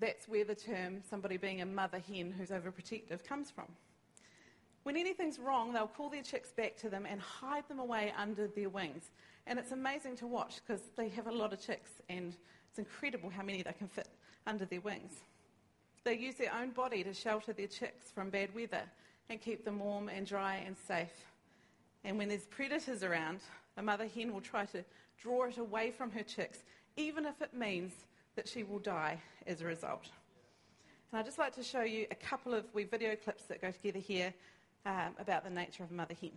That's 0.00 0.26
where 0.26 0.44
the 0.44 0.56
term 0.56 1.00
somebody 1.08 1.36
being 1.36 1.60
a 1.60 1.66
mother 1.66 2.00
hen 2.00 2.34
who's 2.36 2.50
overprotective 2.50 3.24
comes 3.24 3.52
from. 3.52 3.66
When 4.82 4.96
anything's 4.96 5.38
wrong, 5.38 5.72
they'll 5.72 5.86
call 5.86 6.10
their 6.10 6.22
chicks 6.22 6.50
back 6.50 6.76
to 6.78 6.88
them 6.88 7.06
and 7.08 7.20
hide 7.20 7.68
them 7.68 7.78
away 7.78 8.12
under 8.18 8.48
their 8.48 8.68
wings. 8.68 9.12
And 9.46 9.60
it's 9.60 9.70
amazing 9.70 10.16
to 10.16 10.26
watch 10.26 10.56
because 10.66 10.82
they 10.96 11.08
have 11.10 11.28
a 11.28 11.32
lot 11.32 11.52
of 11.52 11.64
chicks 11.64 11.90
and 12.08 12.36
it's 12.76 12.86
incredible 12.86 13.30
how 13.30 13.42
many 13.42 13.62
they 13.62 13.72
can 13.72 13.88
fit 13.88 14.08
under 14.46 14.66
their 14.66 14.82
wings. 14.82 15.12
They 16.04 16.14
use 16.14 16.34
their 16.34 16.52
own 16.54 16.70
body 16.70 17.02
to 17.04 17.14
shelter 17.14 17.54
their 17.54 17.66
chicks 17.66 18.10
from 18.10 18.28
bad 18.28 18.54
weather 18.54 18.82
and 19.30 19.40
keep 19.40 19.64
them 19.64 19.78
warm 19.78 20.10
and 20.10 20.26
dry 20.26 20.56
and 20.66 20.76
safe. 20.86 21.24
And 22.04 22.18
when 22.18 22.28
there's 22.28 22.44
predators 22.44 23.02
around, 23.02 23.40
a 23.78 23.82
mother 23.82 24.06
hen 24.06 24.32
will 24.32 24.42
try 24.42 24.66
to 24.66 24.84
draw 25.20 25.44
it 25.44 25.56
away 25.56 25.90
from 25.90 26.10
her 26.10 26.22
chicks, 26.22 26.58
even 26.98 27.24
if 27.24 27.40
it 27.40 27.54
means 27.54 27.92
that 28.36 28.46
she 28.46 28.62
will 28.62 28.78
die 28.78 29.22
as 29.46 29.62
a 29.62 29.64
result. 29.64 30.10
And 31.10 31.18
I'd 31.18 31.24
just 31.24 31.38
like 31.38 31.54
to 31.54 31.62
show 31.62 31.82
you 31.82 32.06
a 32.10 32.14
couple 32.14 32.52
of 32.52 32.66
wee 32.74 32.84
video 32.84 33.16
clips 33.16 33.44
that 33.44 33.62
go 33.62 33.70
together 33.70 34.00
here 34.00 34.34
um, 34.84 35.14
about 35.18 35.44
the 35.44 35.50
nature 35.50 35.82
of 35.82 35.90
a 35.90 35.94
mother 35.94 36.14
hen. 36.20 36.32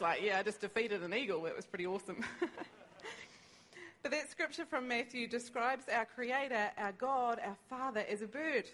Like, 0.00 0.22
yeah, 0.22 0.38
I 0.38 0.42
just 0.42 0.60
defeated 0.60 1.02
an 1.02 1.14
eagle. 1.14 1.42
That 1.42 1.56
was 1.56 1.66
pretty 1.66 1.86
awesome. 1.86 2.24
but 4.02 4.10
that 4.10 4.30
scripture 4.30 4.64
from 4.64 4.88
Matthew 4.88 5.26
describes 5.26 5.84
our 5.92 6.04
Creator, 6.04 6.70
our 6.78 6.92
God, 6.92 7.40
our 7.44 7.56
Father 7.68 8.04
as 8.08 8.22
a 8.22 8.26
bird, 8.26 8.64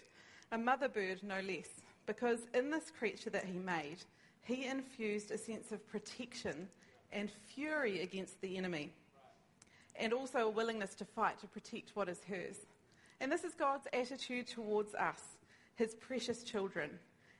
a 0.51 0.57
mother 0.57 0.87
bird, 0.87 1.21
no 1.23 1.39
less. 1.41 1.69
Because 2.05 2.39
in 2.53 2.71
this 2.71 2.91
creature 2.97 3.29
that 3.31 3.45
He 3.45 3.57
made, 3.57 3.97
He 4.43 4.65
infused 4.65 5.31
a 5.31 5.37
sense 5.37 5.71
of 5.71 5.87
protection 5.89 6.67
and 7.11 7.29
fury 7.53 8.01
against 8.01 8.39
the 8.41 8.57
enemy, 8.57 8.91
and 9.95 10.13
also 10.13 10.39
a 10.39 10.49
willingness 10.49 10.93
to 10.95 11.05
fight 11.05 11.39
to 11.39 11.47
protect 11.47 11.95
what 11.95 12.09
is 12.09 12.21
hers. 12.29 12.57
And 13.19 13.31
this 13.31 13.43
is 13.43 13.53
God's 13.53 13.87
attitude 13.93 14.47
towards 14.47 14.93
us, 14.95 15.21
His 15.75 15.95
precious 15.95 16.43
children. 16.43 16.91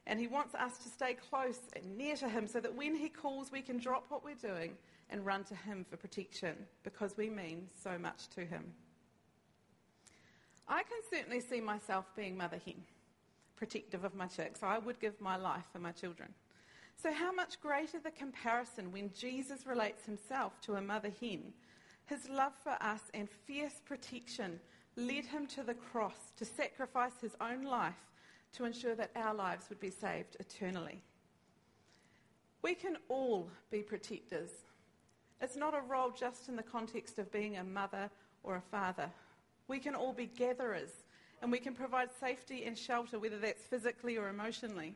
And 0.08 0.20
He 0.20 0.28
wants 0.28 0.56
us 0.56 0.78
to 0.80 0.90
stay 0.90 1.14
close 1.14 1.60
and 1.76 1.98
near 1.98 2.16
to 2.16 2.30
Him 2.30 2.48
so 2.48 2.60
that 2.62 2.74
when 2.74 2.96
He 2.96 3.10
calls, 3.10 3.52
we 3.52 3.62
can 3.62 3.78
drop 3.78 4.06
what 4.10 4.24
we're 4.24 4.36
doing 4.36 4.72
and 5.10 5.26
run 5.26 5.44
to 5.46 5.56
Him 5.56 5.86
for 5.88 5.98
protection 5.98 6.56
because 6.84 7.16
we 7.18 7.30
mean 7.30 7.68
so 7.84 7.98
much 8.00 8.30
to 8.30 8.46
Him. 8.46 8.64
I 10.68 10.84
can 10.84 10.98
certainly 11.12 11.42
see 11.42 11.62
myself 11.62 12.06
being 12.16 12.38
Mother 12.38 12.60
Hen, 12.66 12.84
protective 13.58 14.06
of 14.06 14.16
my 14.16 14.28
chicks. 14.28 14.64
I 14.64 14.80
would 14.80 15.00
give 15.00 15.20
my 15.20 15.36
life 15.36 15.66
for 15.72 15.80
my 15.80 15.92
children. 15.92 16.34
So, 17.02 17.14
how 17.14 17.32
much 17.32 17.62
greater 17.62 18.00
the 18.00 18.12
comparison 18.12 18.92
when 18.92 19.12
Jesus 19.14 19.68
relates 19.68 20.06
Himself 20.06 20.60
to 20.62 20.76
a 20.76 20.82
mother 20.82 21.12
hen? 21.22 21.54
His 22.06 22.28
love 22.30 22.54
for 22.64 22.76
us 22.82 23.02
and 23.14 23.30
fierce 23.46 23.82
protection 23.86 24.60
led 24.96 25.26
Him 25.26 25.46
to 25.48 25.64
the 25.64 25.76
cross 25.76 26.32
to 26.38 26.46
sacrifice 26.46 27.20
His 27.22 27.36
own 27.40 27.64
life 27.64 28.08
to 28.54 28.66
ensure 28.66 28.96
that 28.96 29.12
our 29.16 29.34
lives 29.34 29.70
would 29.70 29.80
be 29.80 29.90
saved 29.90 30.38
eternally. 30.40 31.02
We 32.62 32.76
can 32.76 32.98
all 33.08 33.50
be 33.72 33.82
protectors. 33.82 34.50
It's 35.42 35.56
not 35.56 35.76
a 35.76 35.82
role 35.82 36.12
just 36.12 36.50
in 36.50 36.56
the 36.56 36.64
context 36.64 37.20
of 37.20 37.32
being 37.32 37.58
a 37.58 37.64
mother 37.64 38.10
or 38.44 38.56
a 38.56 38.62
father. 38.62 39.10
We 39.68 39.80
can 39.80 39.96
all 39.96 40.14
be 40.14 40.26
gatherers 40.26 40.92
and 41.42 41.52
we 41.52 41.60
can 41.60 41.74
provide 41.74 42.10
safety 42.20 42.66
and 42.66 42.78
shelter, 42.78 43.20
whether 43.20 43.38
that's 43.38 43.64
physically 43.64 44.18
or 44.18 44.30
emotionally. 44.30 44.96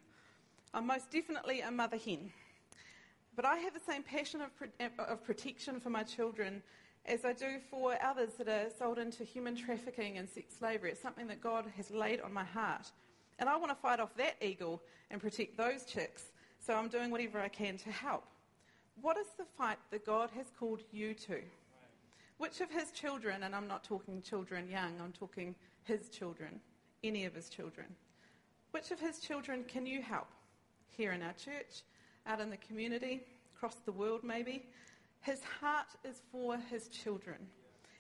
I'm 0.74 0.88
most 0.88 1.12
definitely 1.12 1.62
a 1.62 1.70
mother 1.70 1.98
hen. 1.98 2.32
But 3.36 3.46
I 3.46 3.58
have 3.58 3.74
the 3.74 3.80
same 3.80 4.04
passion 4.04 4.42
of, 4.42 4.50
of 4.98 5.24
protection 5.24 5.80
for 5.80 5.90
my 5.90 6.04
children 6.04 6.64
as 7.06 7.26
I 7.26 7.34
do 7.34 7.60
for 7.70 7.98
others 8.04 8.32
that 8.38 8.48
are 8.48 8.70
sold 8.78 9.00
into 9.00 9.24
human 9.24 9.56
trafficking 9.56 10.18
and 10.18 10.30
sex 10.30 10.56
slavery. 10.58 10.92
It's 10.92 11.02
something 11.02 11.28
that 11.28 11.42
God 11.42 11.66
has 11.78 11.92
laid 11.92 12.22
on 12.22 12.34
my 12.34 12.44
heart. 12.44 12.92
And 13.42 13.50
I 13.50 13.58
want 13.58 13.72
to 13.72 13.76
fight 13.76 14.00
off 14.00 14.16
that 14.18 14.36
eagle 14.40 14.82
and 15.10 15.20
protect 15.20 15.58
those 15.58 15.84
chicks, 15.84 16.26
so 16.60 16.76
I'm 16.76 16.88
doing 16.88 17.10
whatever 17.10 17.40
I 17.40 17.50
can 17.50 17.76
to 17.80 17.92
help. 17.92 18.24
What 19.02 19.18
is 19.18 19.28
the 19.36 19.46
fight 19.58 19.80
that 19.90 20.06
God 20.06 20.30
has 20.38 20.46
called 20.60 20.84
you 20.92 21.16
to? 21.16 21.42
Which 22.38 22.62
of 22.62 22.70
his 22.70 22.92
children, 22.92 23.42
and 23.42 23.56
I'm 23.56 23.68
not 23.68 23.84
talking 23.84 24.22
children 24.22 24.70
young, 24.70 24.94
I'm 25.04 25.12
talking 25.12 25.56
his 25.84 26.10
children, 26.10 26.60
any 27.04 27.26
of 27.26 27.34
his 27.34 27.50
children, 27.50 27.88
which 28.70 28.92
of 28.92 29.00
his 29.00 29.20
children 29.20 29.64
can 29.68 29.88
you 29.88 30.04
help? 30.04 30.28
Here 30.96 31.12
in 31.12 31.24
our 31.24 31.34
church, 31.34 31.82
out 32.28 32.42
in 32.42 32.52
the 32.52 32.58
community, 32.58 33.24
across 33.56 33.76
the 33.86 33.92
world 33.92 34.24
maybe. 34.24 34.66
His 35.22 35.42
heart 35.60 35.88
is 36.04 36.22
for 36.32 36.58
his 36.70 36.90
children. 36.90 37.38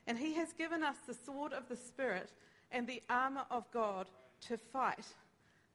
And 0.05 0.17
he 0.17 0.33
has 0.35 0.53
given 0.53 0.83
us 0.83 0.97
the 1.07 1.13
sword 1.13 1.53
of 1.53 1.67
the 1.67 1.75
Spirit 1.75 2.31
and 2.71 2.85
the 2.85 3.01
armour 3.09 3.45
of 3.49 3.71
God 3.71 4.07
to 4.47 4.57
fight 4.57 5.05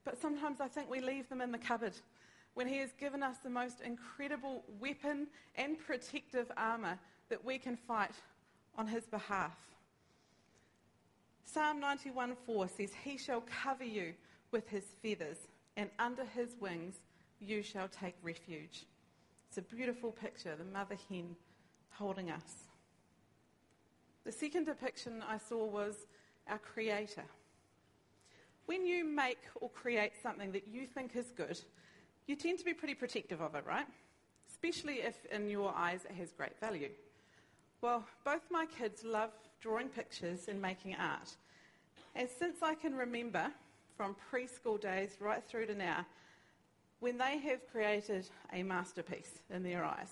but 0.07 0.19
sometimes 0.19 0.61
I 0.61 0.69
think 0.69 0.89
we 0.89 1.01
leave 1.01 1.29
them 1.29 1.41
in 1.43 1.51
the 1.51 1.59
cupboard 1.59 1.95
when 2.55 2.69
He 2.69 2.79
has 2.79 2.93
given 2.93 3.23
us 3.23 3.39
the 3.43 3.51
most 3.51 3.81
incredible 3.81 4.63
weapon 4.81 5.27
and 5.57 5.79
protective 5.79 6.51
armour 6.57 6.99
that 7.29 7.45
we 7.45 7.59
can 7.59 7.77
fight 7.77 8.15
on 8.79 8.87
His 8.87 9.05
behalf. 9.05 9.59
Psalm 11.45 11.83
91:4 11.83 12.71
says, 12.71 12.93
He 13.05 13.19
shall 13.19 13.43
cover 13.63 13.85
you 13.85 14.15
with 14.53 14.69
His 14.69 14.85
feathers, 15.03 15.49
and 15.77 15.91
under 15.99 16.25
His 16.25 16.55
wings 16.61 17.01
you 17.41 17.63
shall 17.63 17.89
take 17.89 18.15
refuge. 18.23 18.87
It's 19.49 19.59
a 19.59 19.63
beautiful 19.63 20.13
picture, 20.13 20.55
the 20.57 20.65
mother 20.65 20.97
hen 21.11 21.35
holding 21.91 22.31
us. 22.31 22.69
The 24.25 24.33
second 24.33 24.67
depiction 24.67 25.23
I 25.29 25.39
saw 25.39 25.65
was 25.65 26.07
our 26.49 26.59
Creator. 26.59 27.25
When 28.67 28.85
you 28.85 29.05
make 29.05 29.39
or 29.61 29.71
create 29.71 30.13
something 30.23 30.53
that 30.53 30.69
you 30.69 30.87
think 30.87 31.15
is 31.17 31.33
good, 31.37 31.61
you 32.27 32.37
tend 32.37 32.59
to 32.59 32.65
be 32.65 32.75
pretty 32.75 32.95
protective 32.95 33.41
of 33.41 33.55
it, 33.55 33.65
right? 33.67 33.87
Especially 34.51 34.95
if 34.95 35.25
in 35.27 35.49
your 35.49 35.73
eyes 35.75 36.05
it 36.05 36.15
has 36.17 36.33
great 36.33 36.59
value. 36.61 36.91
Well, 37.81 38.05
both 38.25 38.43
my 38.51 38.67
kids 38.67 39.05
love 39.05 39.31
drawing 39.61 39.89
pictures 39.89 40.49
and 40.49 40.61
making 40.61 40.97
art. 40.97 41.37
And 42.15 42.29
since 42.29 42.63
I 42.63 42.75
can 42.75 42.95
remember 42.95 43.53
from 43.97 44.17
preschool 44.33 44.81
days 44.81 45.17
right 45.21 45.43
through 45.45 45.67
to 45.67 45.75
now, 45.75 46.05
when 47.01 47.19
they 47.19 47.39
have 47.39 47.61
created 47.71 48.29
a 48.53 48.63
masterpiece 48.63 49.41
in 49.51 49.63
their 49.63 49.85
eyes, 49.85 50.09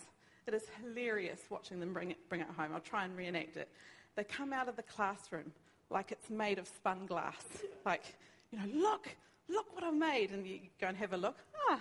it 0.46 0.54
is 0.54 0.62
hilarious 0.82 1.40
watching 1.48 1.80
them 1.80 1.92
bring 1.92 2.10
it, 2.10 2.28
bring 2.28 2.42
it 2.42 2.46
home. 2.56 2.70
I'll 2.74 2.80
try 2.80 3.04
and 3.04 3.16
reenact 3.16 3.56
it. 3.56 3.68
They 4.14 4.24
come 4.24 4.52
out 4.52 4.68
of 4.68 4.76
the 4.76 4.82
classroom 4.82 5.52
like 5.90 6.12
it's 6.12 6.30
made 6.30 6.58
of 6.58 6.68
spun 6.68 7.06
glass. 7.06 7.44
Like, 7.84 8.14
you 8.54 8.60
know, 8.60 8.88
look, 8.88 9.08
look 9.48 9.74
what 9.74 9.82
I've 9.82 9.94
made. 9.94 10.30
And 10.30 10.46
you 10.46 10.60
go 10.80 10.88
and 10.88 10.96
have 10.96 11.12
a 11.12 11.16
look. 11.16 11.38
Ah, 11.68 11.80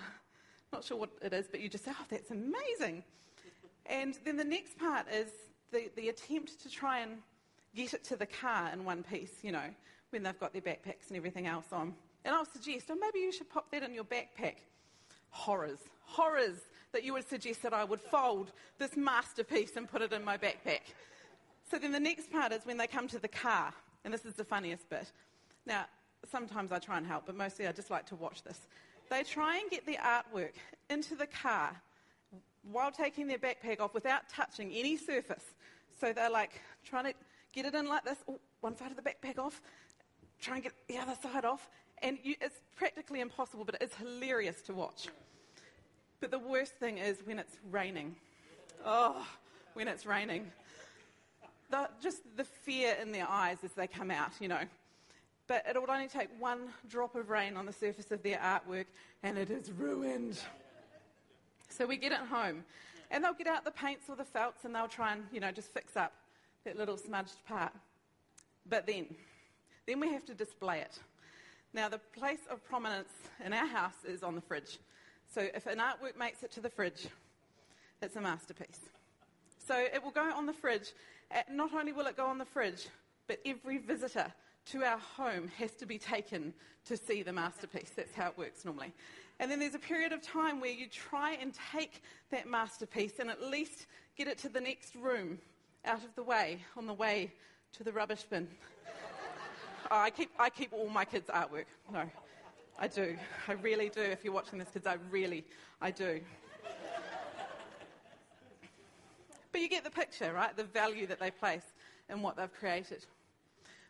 not 0.72 0.84
sure 0.84 0.96
what 0.96 1.10
it 1.22 1.32
is, 1.32 1.46
but 1.50 1.60
you 1.60 1.68
just 1.68 1.84
say, 1.84 1.92
oh, 1.94 2.04
that's 2.10 2.30
amazing. 2.30 3.04
And 3.86 4.18
then 4.24 4.36
the 4.36 4.44
next 4.44 4.78
part 4.78 5.06
is 5.12 5.28
the, 5.72 5.90
the 5.96 6.08
attempt 6.08 6.60
to 6.62 6.70
try 6.70 7.00
and 7.00 7.18
get 7.74 7.94
it 7.94 8.04
to 8.04 8.16
the 8.16 8.26
car 8.26 8.70
in 8.72 8.84
one 8.84 9.02
piece, 9.02 9.42
you 9.42 9.52
know, 9.52 9.66
when 10.10 10.22
they've 10.22 10.38
got 10.38 10.52
their 10.52 10.62
backpacks 10.62 11.08
and 11.08 11.16
everything 11.16 11.46
else 11.46 11.66
on. 11.72 11.94
And 12.24 12.34
I'll 12.34 12.46
suggest, 12.46 12.86
oh, 12.90 12.96
maybe 12.96 13.18
you 13.18 13.32
should 13.32 13.50
pop 13.50 13.70
that 13.70 13.82
in 13.82 13.94
your 13.94 14.04
backpack. 14.04 14.56
Horrors, 15.30 15.80
horrors 16.04 16.58
that 16.92 17.04
you 17.04 17.12
would 17.12 17.28
suggest 17.28 17.62
that 17.62 17.74
I 17.74 17.84
would 17.84 18.00
fold 18.00 18.52
this 18.78 18.96
masterpiece 18.96 19.76
and 19.76 19.88
put 19.88 20.00
it 20.00 20.12
in 20.12 20.24
my 20.24 20.38
backpack. 20.38 20.80
So 21.70 21.78
then 21.78 21.92
the 21.92 22.00
next 22.00 22.30
part 22.30 22.52
is 22.52 22.64
when 22.64 22.76
they 22.76 22.86
come 22.86 23.08
to 23.08 23.18
the 23.18 23.28
car, 23.28 23.72
and 24.04 24.14
this 24.14 24.24
is 24.24 24.34
the 24.34 24.44
funniest 24.44 24.88
bit. 24.88 25.10
Now, 25.66 25.86
sometimes 26.28 26.72
I 26.72 26.78
try 26.78 26.98
and 26.98 27.06
help, 27.06 27.26
but 27.26 27.36
mostly 27.36 27.66
I 27.66 27.72
just 27.72 27.90
like 27.90 28.06
to 28.06 28.16
watch 28.16 28.42
this. 28.42 28.68
They 29.10 29.22
try 29.22 29.58
and 29.58 29.70
get 29.70 29.86
the 29.86 29.96
artwork 29.96 30.52
into 30.90 31.14
the 31.14 31.26
car 31.26 31.70
while 32.70 32.90
taking 32.90 33.26
their 33.26 33.38
backpack 33.38 33.80
off 33.80 33.94
without 33.94 34.28
touching 34.28 34.72
any 34.72 34.96
surface. 34.96 35.44
So 36.00 36.12
they're 36.12 36.30
like 36.30 36.60
trying 36.84 37.04
to 37.04 37.14
get 37.52 37.66
it 37.66 37.74
in 37.74 37.88
like 37.88 38.04
this, 38.04 38.18
oh, 38.28 38.40
one 38.60 38.76
side 38.76 38.90
of 38.90 38.96
the 38.96 39.02
backpack 39.02 39.38
off, 39.38 39.60
try 40.40 40.54
and 40.56 40.62
get 40.62 40.72
the 40.88 40.98
other 40.98 41.14
side 41.22 41.44
off. 41.44 41.68
And 42.02 42.18
you, 42.22 42.34
it's 42.40 42.60
practically 42.76 43.20
impossible, 43.20 43.64
but 43.64 43.76
it's 43.80 43.94
hilarious 43.96 44.60
to 44.62 44.74
watch. 44.74 45.08
But 46.20 46.30
the 46.30 46.38
worst 46.38 46.72
thing 46.74 46.98
is 46.98 47.18
when 47.24 47.38
it's 47.38 47.56
raining. 47.70 48.16
Oh, 48.84 49.26
when 49.74 49.88
it's 49.88 50.06
raining. 50.06 50.50
The, 51.70 51.88
just 52.02 52.22
the 52.36 52.44
fear 52.44 52.96
in 53.00 53.12
their 53.12 53.28
eyes 53.28 53.58
as 53.64 53.72
they 53.72 53.86
come 53.86 54.10
out, 54.10 54.32
you 54.40 54.48
know 54.48 54.64
but 55.46 55.64
it 55.68 55.78
would 55.80 55.90
only 55.90 56.08
take 56.08 56.28
one 56.38 56.68
drop 56.88 57.14
of 57.14 57.30
rain 57.30 57.56
on 57.56 57.66
the 57.66 57.72
surface 57.72 58.10
of 58.10 58.22
their 58.22 58.38
artwork 58.38 58.86
and 59.22 59.36
it 59.36 59.50
is 59.50 59.70
ruined. 59.72 60.38
So 61.68 61.86
we 61.86 61.96
get 61.96 62.12
it 62.12 62.18
home, 62.18 62.64
and 63.10 63.22
they'll 63.22 63.34
get 63.34 63.46
out 63.46 63.64
the 63.64 63.70
paints 63.70 64.08
or 64.08 64.16
the 64.16 64.24
felts 64.24 64.64
and 64.64 64.74
they'll 64.74 64.88
try 64.88 65.12
and, 65.12 65.24
you 65.32 65.40
know, 65.40 65.50
just 65.50 65.72
fix 65.72 65.96
up 65.96 66.12
that 66.64 66.76
little 66.76 66.96
smudged 66.96 67.44
part. 67.46 67.72
But 68.68 68.86
then, 68.86 69.06
then 69.86 70.00
we 70.00 70.08
have 70.10 70.24
to 70.26 70.34
display 70.34 70.80
it. 70.80 70.98
Now, 71.72 71.88
the 71.88 71.98
place 71.98 72.46
of 72.50 72.64
prominence 72.64 73.12
in 73.44 73.52
our 73.52 73.66
house 73.66 74.04
is 74.06 74.22
on 74.22 74.34
the 74.34 74.40
fridge. 74.40 74.78
So 75.28 75.40
if 75.54 75.66
an 75.66 75.78
artwork 75.78 76.16
makes 76.18 76.42
it 76.42 76.52
to 76.52 76.60
the 76.60 76.70
fridge, 76.70 77.08
it's 78.00 78.16
a 78.16 78.20
masterpiece. 78.20 78.80
So 79.66 79.76
it 79.78 80.02
will 80.02 80.12
go 80.12 80.30
on 80.32 80.46
the 80.46 80.52
fridge. 80.52 80.92
Not 81.50 81.74
only 81.74 81.92
will 81.92 82.06
it 82.06 82.16
go 82.16 82.26
on 82.26 82.38
the 82.38 82.44
fridge, 82.44 82.86
but 83.26 83.40
every 83.44 83.78
visitor 83.78 84.32
to 84.66 84.82
our 84.82 84.98
home 84.98 85.48
has 85.58 85.72
to 85.72 85.86
be 85.86 85.98
taken 85.98 86.54
to 86.86 86.96
see 86.96 87.22
the 87.22 87.32
masterpiece. 87.32 87.90
That's 87.94 88.14
how 88.14 88.28
it 88.28 88.38
works 88.38 88.64
normally. 88.64 88.92
And 89.40 89.50
then 89.50 89.58
there's 89.58 89.74
a 89.74 89.80
period 89.80 90.12
of 90.12 90.22
time 90.22 90.60
where 90.60 90.70
you 90.70 90.86
try 90.86 91.32
and 91.40 91.52
take 91.72 92.02
that 92.30 92.48
masterpiece 92.48 93.18
and 93.18 93.28
at 93.30 93.42
least 93.42 93.86
get 94.16 94.28
it 94.28 94.38
to 94.38 94.48
the 94.48 94.60
next 94.60 94.94
room 94.94 95.38
out 95.84 96.04
of 96.04 96.14
the 96.14 96.22
way 96.22 96.60
on 96.76 96.86
the 96.86 96.94
way 96.94 97.32
to 97.72 97.84
the 97.84 97.92
rubbish 97.92 98.22
bin. 98.22 98.48
oh, 99.90 99.96
I, 99.96 100.10
keep, 100.10 100.30
I 100.38 100.50
keep 100.50 100.72
all 100.72 100.88
my 100.88 101.04
kids' 101.04 101.28
artwork. 101.28 101.64
No, 101.92 102.04
I 102.78 102.88
do. 102.88 103.16
I 103.48 103.52
really 103.54 103.88
do. 103.88 104.00
If 104.00 104.24
you're 104.24 104.32
watching 104.32 104.58
this, 104.58 104.68
kids, 104.72 104.86
I 104.86 104.96
really, 105.10 105.44
I 105.80 105.90
do. 105.90 106.20
but 109.50 109.60
you 109.60 109.68
get 109.68 109.84
the 109.84 109.90
picture, 109.90 110.32
right? 110.32 110.56
The 110.56 110.64
value 110.64 111.06
that 111.08 111.18
they 111.18 111.30
place 111.30 111.64
in 112.08 112.22
what 112.22 112.36
they've 112.36 112.52
created. 112.52 113.04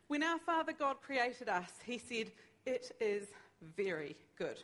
When 0.09 0.23
our 0.23 0.39
Father 0.39 0.73
God 0.73 0.97
created 1.03 1.49
us, 1.49 1.71
He 1.85 1.99
said, 1.99 2.31
It 2.67 2.95
is 3.01 3.29
very 3.77 4.17
good. 4.39 4.63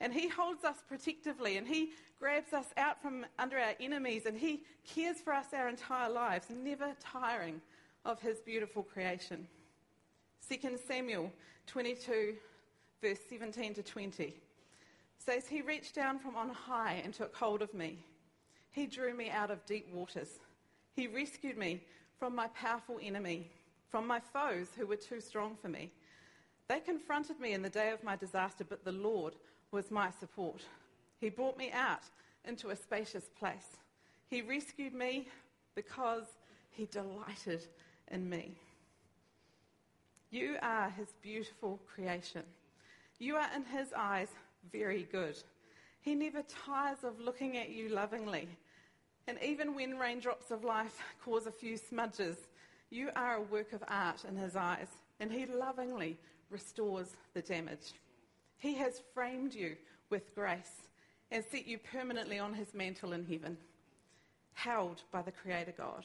And 0.00 0.12
He 0.12 0.28
holds 0.28 0.64
us 0.64 0.76
protectively 0.88 1.56
and 1.56 1.66
He 1.66 1.90
grabs 2.18 2.52
us 2.52 2.66
out 2.76 3.00
from 3.02 3.26
under 3.38 3.58
our 3.58 3.74
enemies 3.80 4.26
and 4.26 4.36
He 4.36 4.62
cares 4.86 5.18
for 5.18 5.32
us 5.32 5.46
our 5.52 5.68
entire 5.68 6.10
lives, 6.10 6.46
never 6.50 6.92
tiring 7.00 7.60
of 8.04 8.20
His 8.20 8.38
beautiful 8.40 8.82
creation. 8.82 9.46
2 10.48 10.78
Samuel 10.86 11.32
22, 11.66 12.34
verse 13.00 13.18
17 13.28 13.74
to 13.74 13.82
20 13.82 14.34
says, 15.18 15.46
He 15.46 15.62
reached 15.62 15.94
down 15.94 16.18
from 16.18 16.36
on 16.36 16.50
high 16.50 17.00
and 17.04 17.14
took 17.14 17.34
hold 17.34 17.62
of 17.62 17.72
me. 17.74 17.98
He 18.70 18.86
drew 18.86 19.14
me 19.14 19.30
out 19.30 19.50
of 19.50 19.64
deep 19.66 19.88
waters. 19.92 20.40
He 20.94 21.06
rescued 21.06 21.56
me 21.56 21.82
from 22.18 22.34
my 22.34 22.48
powerful 22.48 22.98
enemy, 23.02 23.50
from 23.92 24.06
my 24.06 24.18
foes 24.18 24.68
who 24.76 24.86
were 24.86 24.96
too 24.96 25.20
strong 25.20 25.54
for 25.60 25.68
me. 25.68 25.90
They 26.66 26.80
confronted 26.80 27.38
me 27.38 27.52
in 27.52 27.60
the 27.60 27.68
day 27.68 27.90
of 27.90 28.02
my 28.02 28.16
disaster, 28.16 28.64
but 28.64 28.84
the 28.84 28.92
Lord 28.92 29.34
was 29.70 29.90
my 29.90 30.10
support. 30.18 30.62
He 31.20 31.28
brought 31.28 31.58
me 31.58 31.70
out 31.70 32.02
into 32.46 32.70
a 32.70 32.76
spacious 32.76 33.28
place. 33.38 33.76
He 34.28 34.40
rescued 34.40 34.94
me 34.94 35.28
because 35.74 36.24
he 36.70 36.86
delighted 36.86 37.66
in 38.10 38.28
me. 38.28 38.56
You 40.30 40.56
are 40.62 40.88
his 40.88 41.08
beautiful 41.22 41.78
creation. 41.94 42.42
You 43.18 43.36
are 43.36 43.48
in 43.54 43.64
his 43.64 43.92
eyes 43.94 44.28
very 44.72 45.06
good. 45.12 45.36
He 46.00 46.14
never 46.14 46.42
tires 46.42 47.04
of 47.04 47.20
looking 47.20 47.58
at 47.58 47.68
you 47.68 47.90
lovingly. 47.90 48.48
And 49.28 49.38
even 49.44 49.74
when 49.74 49.98
raindrops 49.98 50.50
of 50.50 50.64
life 50.64 50.98
cause 51.22 51.46
a 51.46 51.52
few 51.52 51.76
smudges, 51.76 52.38
you 52.92 53.10
are 53.16 53.36
a 53.36 53.42
work 53.42 53.72
of 53.72 53.82
art 53.88 54.24
in 54.28 54.36
his 54.36 54.54
eyes, 54.54 54.88
and 55.18 55.32
he 55.32 55.46
lovingly 55.46 56.18
restores 56.50 57.16
the 57.34 57.42
damage. 57.42 57.94
He 58.58 58.74
has 58.74 59.02
framed 59.14 59.54
you 59.54 59.76
with 60.10 60.34
grace 60.34 60.88
and 61.30 61.42
set 61.50 61.66
you 61.66 61.78
permanently 61.78 62.38
on 62.38 62.52
his 62.52 62.74
mantle 62.74 63.14
in 63.14 63.24
heaven, 63.24 63.56
held 64.52 65.02
by 65.10 65.22
the 65.22 65.32
Creator 65.32 65.74
God. 65.76 66.04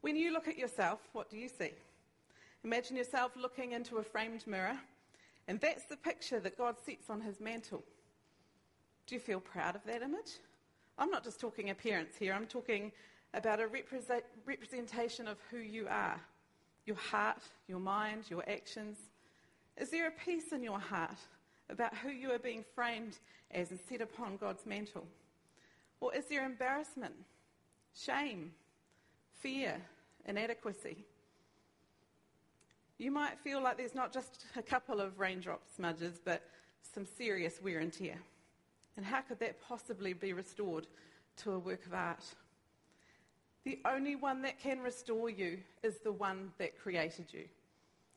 When 0.00 0.16
you 0.16 0.32
look 0.32 0.48
at 0.48 0.58
yourself, 0.58 0.98
what 1.12 1.30
do 1.30 1.38
you 1.38 1.48
see? 1.48 1.70
Imagine 2.64 2.96
yourself 2.96 3.32
looking 3.36 3.72
into 3.72 3.98
a 3.98 4.02
framed 4.02 4.46
mirror, 4.46 4.76
and 5.46 5.60
that's 5.60 5.84
the 5.84 5.96
picture 5.96 6.40
that 6.40 6.58
God 6.58 6.76
sets 6.84 7.08
on 7.08 7.20
his 7.20 7.40
mantle. 7.40 7.84
Do 9.06 9.14
you 9.14 9.20
feel 9.20 9.40
proud 9.40 9.76
of 9.76 9.84
that 9.84 10.02
image? 10.02 10.38
I'm 10.98 11.10
not 11.10 11.24
just 11.24 11.40
talking 11.40 11.70
appearance 11.70 12.16
here, 12.18 12.32
I'm 12.32 12.46
talking 12.46 12.90
about 13.34 13.60
a 13.60 13.66
represent- 13.66 14.24
representation 14.46 15.28
of 15.28 15.38
who 15.50 15.58
you 15.58 15.86
are 15.88 16.20
your 16.86 16.96
heart, 16.96 17.42
your 17.66 17.80
mind, 17.80 18.24
your 18.28 18.44
actions, 18.48 18.98
is 19.76 19.90
there 19.90 20.06
a 20.06 20.10
peace 20.10 20.52
in 20.52 20.62
your 20.62 20.78
heart 20.78 21.18
about 21.70 21.96
who 21.96 22.10
you 22.10 22.30
are 22.30 22.38
being 22.38 22.64
framed 22.74 23.18
as 23.50 23.70
and 23.70 23.80
set 23.88 24.00
upon 24.00 24.36
God's 24.36 24.66
mantle? 24.66 25.06
Or 26.00 26.14
is 26.14 26.26
there 26.26 26.44
embarrassment, 26.44 27.14
shame, 27.94 28.52
fear, 29.40 29.80
inadequacy? 30.26 31.04
You 32.98 33.10
might 33.10 33.38
feel 33.40 33.62
like 33.62 33.76
there's 33.76 33.94
not 33.94 34.12
just 34.12 34.44
a 34.56 34.62
couple 34.62 35.00
of 35.00 35.18
raindrop 35.18 35.62
smudges, 35.74 36.20
but 36.24 36.42
some 36.94 37.06
serious 37.06 37.60
wear 37.62 37.80
and 37.80 37.92
tear. 37.92 38.18
And 38.96 39.04
how 39.04 39.22
could 39.22 39.40
that 39.40 39.60
possibly 39.60 40.12
be 40.12 40.32
restored 40.32 40.86
to 41.38 41.52
a 41.52 41.58
work 41.58 41.84
of 41.86 41.94
art? 41.94 42.24
The 43.64 43.80
only 43.86 44.14
one 44.14 44.42
that 44.42 44.60
can 44.60 44.80
restore 44.80 45.30
you 45.30 45.58
is 45.82 45.96
the 45.98 46.12
one 46.12 46.52
that 46.58 46.78
created 46.78 47.32
you. 47.32 47.44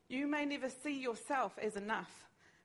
You 0.10 0.28
may 0.28 0.46
never 0.46 0.70
see 0.70 1.00
yourself 1.00 1.58
as 1.62 1.76
enough, 1.76 2.12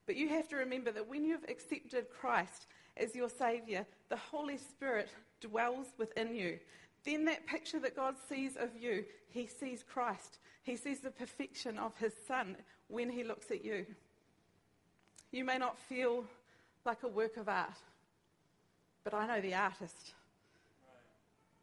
but 0.06 0.16
you 0.16 0.28
have 0.28 0.48
to 0.48 0.56
remember 0.56 0.90
that 0.92 1.08
when 1.08 1.24
you've 1.24 1.48
accepted 1.48 2.06
Christ 2.10 2.66
as 2.96 3.14
your 3.14 3.28
Saviour, 3.28 3.86
the 4.08 4.16
Holy 4.16 4.58
Spirit 4.58 5.08
dwells 5.40 5.86
within 5.96 6.34
you. 6.34 6.58
Then 7.04 7.24
that 7.24 7.46
picture 7.46 7.80
that 7.80 7.96
God 7.96 8.14
sees 8.28 8.56
of 8.56 8.70
you, 8.78 9.04
He 9.30 9.46
sees 9.46 9.82
Christ. 9.82 10.38
He 10.62 10.76
sees 10.76 11.00
the 11.00 11.10
perfection 11.10 11.78
of 11.78 11.96
His 11.98 12.12
Son 12.26 12.56
when 12.88 13.10
He 13.10 13.24
looks 13.24 13.50
at 13.50 13.64
you. 13.64 13.86
You 15.30 15.44
may 15.44 15.58
not 15.58 15.78
feel 15.78 16.24
like 16.84 17.02
a 17.02 17.08
work 17.08 17.36
of 17.36 17.48
art, 17.48 17.78
but 19.02 19.14
I 19.14 19.26
know 19.26 19.40
the 19.40 19.54
artist. 19.54 20.14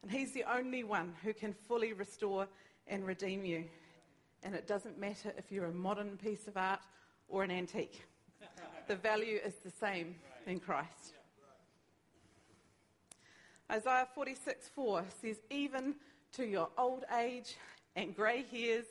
And 0.02 0.12
He's 0.12 0.32
the 0.32 0.46
only 0.52 0.84
one 0.84 1.14
who 1.24 1.34
can 1.34 1.54
fully 1.54 1.94
restore 1.94 2.48
and 2.88 3.06
redeem 3.06 3.46
you. 3.46 3.66
And 4.44 4.56
it 4.56 4.68
doesn't 4.68 5.00
matter 5.00 5.34
if 5.38 5.52
you're 5.52 5.66
a 5.66 5.74
modern 5.74 6.18
piece 6.18 6.48
of 6.48 6.58
art 6.58 6.80
or 7.28 7.44
an 7.44 7.52
antique. 7.52 8.06
The 8.88 8.96
value 8.96 9.40
is 9.46 9.56
the 9.56 9.70
same 9.70 10.16
in 10.48 10.60
Christ. 10.60 11.14
Isaiah 13.72 14.08
46 14.16 14.70
4 14.70 15.04
says, 15.22 15.38
Even 15.52 15.96
to 16.34 16.46
your 16.46 16.70
old 16.78 17.04
age 17.20 17.56
and 17.96 18.16
grey 18.16 18.44
hairs, 18.52 18.86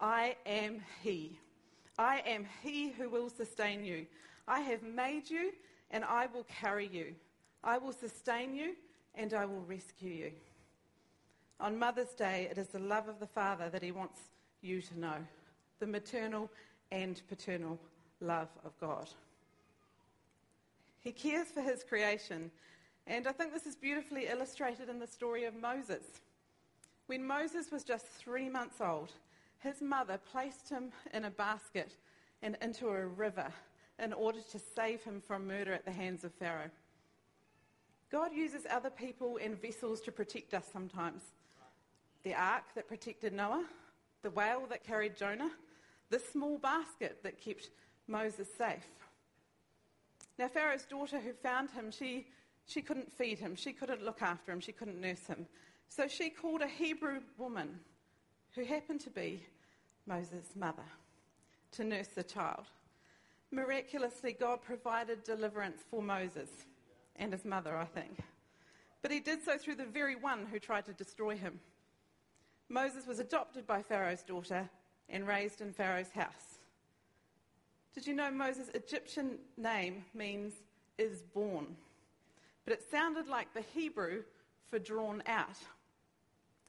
I 0.00 0.36
am 0.44 0.82
He. 1.02 1.38
I 1.98 2.22
am 2.26 2.46
He 2.62 2.90
who 2.90 3.08
will 3.08 3.30
sustain 3.30 3.84
you. 3.84 4.06
I 4.48 4.60
have 4.60 4.82
made 4.82 5.30
you, 5.30 5.52
and 5.90 6.04
I 6.04 6.26
will 6.26 6.44
carry 6.44 6.88
you. 6.88 7.14
I 7.62 7.78
will 7.78 7.92
sustain 7.92 8.54
you, 8.54 8.74
and 9.14 9.32
I 9.32 9.44
will 9.46 9.62
rescue 9.62 10.10
you. 10.10 10.32
On 11.60 11.78
Mother's 11.78 12.14
Day, 12.14 12.48
it 12.50 12.58
is 12.58 12.68
the 12.68 12.78
love 12.78 13.08
of 13.08 13.20
the 13.20 13.26
Father 13.26 13.68
that 13.70 13.82
He 13.82 13.92
wants 13.92 14.20
you 14.60 14.82
to 14.82 14.98
know 14.98 15.16
the 15.80 15.86
maternal 15.86 16.50
and 16.90 17.20
paternal 17.28 17.78
love 18.20 18.48
of 18.64 18.78
God. 18.80 19.08
He 21.00 21.12
cares 21.12 21.48
for 21.48 21.60
his 21.60 21.84
creation, 21.84 22.50
and 23.06 23.26
I 23.26 23.32
think 23.32 23.52
this 23.52 23.66
is 23.66 23.76
beautifully 23.76 24.26
illustrated 24.26 24.88
in 24.88 24.98
the 24.98 25.06
story 25.06 25.44
of 25.44 25.54
Moses. 25.54 26.04
When 27.06 27.26
Moses 27.26 27.70
was 27.70 27.84
just 27.84 28.06
three 28.06 28.48
months 28.48 28.80
old, 28.80 29.12
his 29.58 29.82
mother 29.82 30.18
placed 30.32 30.70
him 30.70 30.92
in 31.12 31.26
a 31.26 31.30
basket 31.30 31.92
and 32.42 32.56
into 32.62 32.88
a 32.88 33.06
river 33.06 33.48
in 33.98 34.12
order 34.12 34.40
to 34.50 34.58
save 34.58 35.02
him 35.02 35.20
from 35.20 35.46
murder 35.46 35.72
at 35.72 35.84
the 35.84 35.92
hands 35.92 36.24
of 36.24 36.32
Pharaoh. 36.32 36.70
God 38.10 38.32
uses 38.32 38.66
other 38.70 38.90
people 38.90 39.38
and 39.42 39.60
vessels 39.60 40.00
to 40.02 40.12
protect 40.12 40.54
us 40.54 40.64
sometimes. 40.72 41.22
The 42.24 42.34
ark 42.34 42.64
that 42.74 42.88
protected 42.88 43.32
Noah, 43.32 43.64
the 44.22 44.30
whale 44.30 44.66
that 44.70 44.84
carried 44.84 45.16
Jonah, 45.16 45.50
the 46.10 46.18
small 46.18 46.58
basket 46.58 47.18
that 47.22 47.40
kept 47.40 47.70
Moses 48.08 48.48
safe. 48.56 48.86
Now, 50.38 50.48
Pharaoh's 50.48 50.84
daughter 50.84 51.20
who 51.20 51.32
found 51.32 51.70
him, 51.70 51.90
she, 51.90 52.26
she 52.66 52.82
couldn't 52.82 53.12
feed 53.12 53.38
him, 53.38 53.54
she 53.54 53.72
couldn't 53.72 54.04
look 54.04 54.22
after 54.22 54.52
him, 54.52 54.60
she 54.60 54.72
couldn't 54.72 55.00
nurse 55.00 55.26
him. 55.26 55.46
So 55.88 56.08
she 56.08 56.30
called 56.30 56.62
a 56.62 56.66
Hebrew 56.66 57.20
woman 57.38 57.78
who 58.54 58.64
happened 58.64 59.00
to 59.02 59.10
be 59.10 59.42
Moses' 60.06 60.56
mother 60.56 60.82
to 61.72 61.84
nurse 61.84 62.08
the 62.08 62.22
child. 62.22 62.64
Miraculously, 63.50 64.32
God 64.32 64.62
provided 64.62 65.22
deliverance 65.22 65.82
for 65.88 66.02
Moses 66.02 66.50
and 67.16 67.32
his 67.32 67.44
mother, 67.44 67.76
I 67.76 67.84
think. 67.84 68.18
But 69.02 69.12
he 69.12 69.20
did 69.20 69.44
so 69.44 69.58
through 69.58 69.76
the 69.76 69.84
very 69.84 70.16
one 70.16 70.46
who 70.46 70.58
tried 70.58 70.86
to 70.86 70.92
destroy 70.92 71.36
him. 71.36 71.60
Moses 72.68 73.06
was 73.06 73.18
adopted 73.18 73.66
by 73.66 73.82
Pharaoh's 73.82 74.22
daughter 74.22 74.68
and 75.08 75.26
raised 75.26 75.60
in 75.60 75.72
Pharaoh's 75.72 76.10
house. 76.10 76.58
Did 77.94 78.06
you 78.06 78.14
know 78.14 78.30
Moses' 78.30 78.70
Egyptian 78.74 79.38
name 79.56 80.04
means 80.14 80.54
is 80.98 81.22
born? 81.22 81.76
but 82.64 82.72
it 82.72 82.90
sounded 82.90 83.28
like 83.28 83.52
the 83.52 83.64
Hebrew 83.74 84.22
for 84.70 84.78
drawn 84.78 85.22
out. 85.26 85.58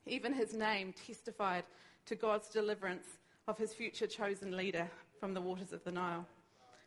Even 0.05 0.33
his 0.33 0.53
name 0.53 0.93
testified 1.07 1.63
to 2.05 2.15
God's 2.15 2.49
deliverance 2.49 3.07
of 3.47 3.57
his 3.57 3.73
future 3.73 4.07
chosen 4.07 4.55
leader 4.55 4.89
from 5.19 5.33
the 5.33 5.41
waters 5.41 5.73
of 5.73 5.83
the 5.83 5.91
Nile. 5.91 6.25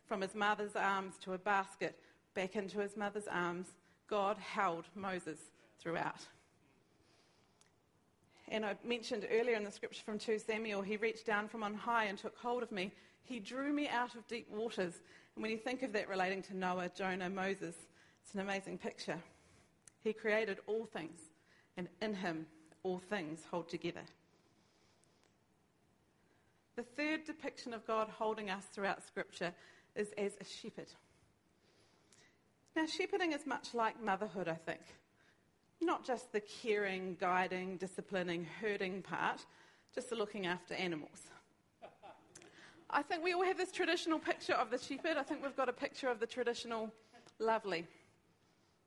From 0.07 0.21
his 0.21 0.35
mother's 0.35 0.77
arms 0.77 1.14
to 1.23 1.33
a 1.33 1.38
basket, 1.38 1.99
back 2.35 2.55
into 2.55 2.79
his 2.79 2.97
mother's 2.97 3.29
arms, 3.29 3.68
God 4.09 4.38
held 4.38 4.85
Moses 4.94 5.38
throughout. 5.81 6.27
And 8.51 8.65
I 8.65 8.77
mentioned 8.85 9.27
earlier 9.31 9.57
in 9.57 9.65
the 9.65 9.71
scripture 9.71 10.03
from 10.03 10.19
2 10.19 10.39
Samuel, 10.39 10.83
he 10.83 10.97
reached 10.97 11.27
down 11.27 11.49
from 11.49 11.63
on 11.63 11.75
high 11.75 12.05
and 12.05 12.17
took 12.17 12.37
hold 12.37 12.63
of 12.63 12.73
me. 12.73 12.93
He 13.23 13.41
drew 13.41 13.73
me 13.73 13.89
out 13.89 14.15
of 14.15 14.27
deep 14.27 14.49
waters. 14.51 14.95
And 15.35 15.43
when 15.43 15.51
you 15.51 15.59
think 15.59 15.83
of 15.83 15.93
that 15.93 16.09
relating 16.09 16.43
to 16.45 16.57
Noah, 16.57 16.91
Jonah, 16.97 17.29
Moses, 17.29 17.75
it's 18.23 18.35
an 18.35 18.41
amazing 18.41 18.79
picture. 18.79 19.19
He 20.03 20.13
created 20.13 20.59
all 20.67 20.87
things, 20.87 21.21
and 21.77 21.89
in 22.01 22.15
him, 22.15 22.47
all 22.83 22.99
things 22.99 23.41
hold 23.51 23.69
together. 23.69 24.03
The 26.77 26.83
third 26.83 27.25
depiction 27.25 27.75
of 27.75 27.87
God 27.87 28.09
holding 28.09 28.51
us 28.51 28.65
throughout 28.73 29.05
Scripture 29.05 29.53
is 29.97 30.13
as 30.17 30.33
a 30.41 30.45
shepherd. 30.45 30.89
Now, 32.77 32.87
shepherding 32.87 33.33
is 33.33 33.47
much 33.47 33.75
like 33.75 34.03
motherhood, 34.03 34.49
I 34.49 34.55
think. 34.55 34.81
Not 35.81 36.05
just 36.05 36.33
the 36.33 36.41
caring, 36.41 37.17
guiding, 37.21 37.77
disciplining, 37.77 38.47
herding 38.61 39.03
part, 39.03 39.45
just 39.95 40.11
the 40.11 40.17
looking 40.17 40.47
after 40.47 40.75
animals. 40.75 41.31
I 42.91 43.03
think 43.03 43.23
we 43.23 43.35
all 43.35 43.45
have 43.45 43.59
this 43.59 43.71
traditional 43.71 44.19
picture 44.19 44.55
of 44.55 44.71
the 44.71 44.79
shepherd. 44.79 45.17
I 45.19 45.23
think 45.23 45.43
we've 45.43 45.57
got 45.57 45.69
a 45.69 45.75
picture 45.75 46.09
of 46.09 46.21
the 46.21 46.27
traditional, 46.27 46.91
lovely, 47.38 47.87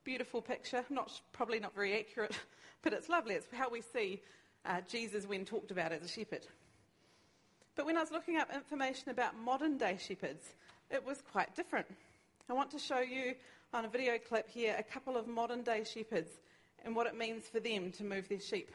beautiful 0.04 0.42
picture. 0.42 0.84
Not 0.90 1.22
probably 1.34 1.60
not 1.60 1.76
very 1.76 2.00
accurate, 2.00 2.36
but 2.82 2.94
it's 2.94 3.10
lovely. 3.10 3.36
It's 3.36 3.48
how 3.54 3.70
we 3.70 3.82
see 3.82 4.22
uh, 4.66 4.82
Jesus 4.90 5.28
when 5.28 5.46
talked 5.46 5.72
about 5.72 5.92
as 5.92 6.04
a 6.04 6.08
shepherd. 6.08 6.48
But 7.76 7.86
when 7.86 7.96
I 7.96 8.02
was 8.02 8.12
looking 8.12 8.38
up 8.38 8.50
information 8.54 9.12
about 9.12 9.38
modern 9.38 9.78
day 9.78 9.98
shepherds, 10.00 10.56
it 10.90 11.06
was 11.06 11.22
quite 11.32 11.56
different. 11.56 11.88
I 12.50 12.54
want 12.54 12.72
to 12.72 12.80
show 12.80 13.00
you 13.00 13.36
on 13.74 13.86
a 13.86 13.88
video 13.88 14.18
clip 14.18 14.50
here 14.50 14.76
a 14.78 14.84
couple 14.84 15.16
of 15.16 15.28
modern 15.28 15.62
day 15.62 15.86
shepherds 15.86 16.32
and 16.84 16.96
what 16.96 17.08
it 17.08 17.18
means 17.18 17.48
for 17.48 17.60
them 17.60 17.92
to 17.92 18.04
move 18.04 18.28
their 18.30 18.40
sheep 18.40 18.72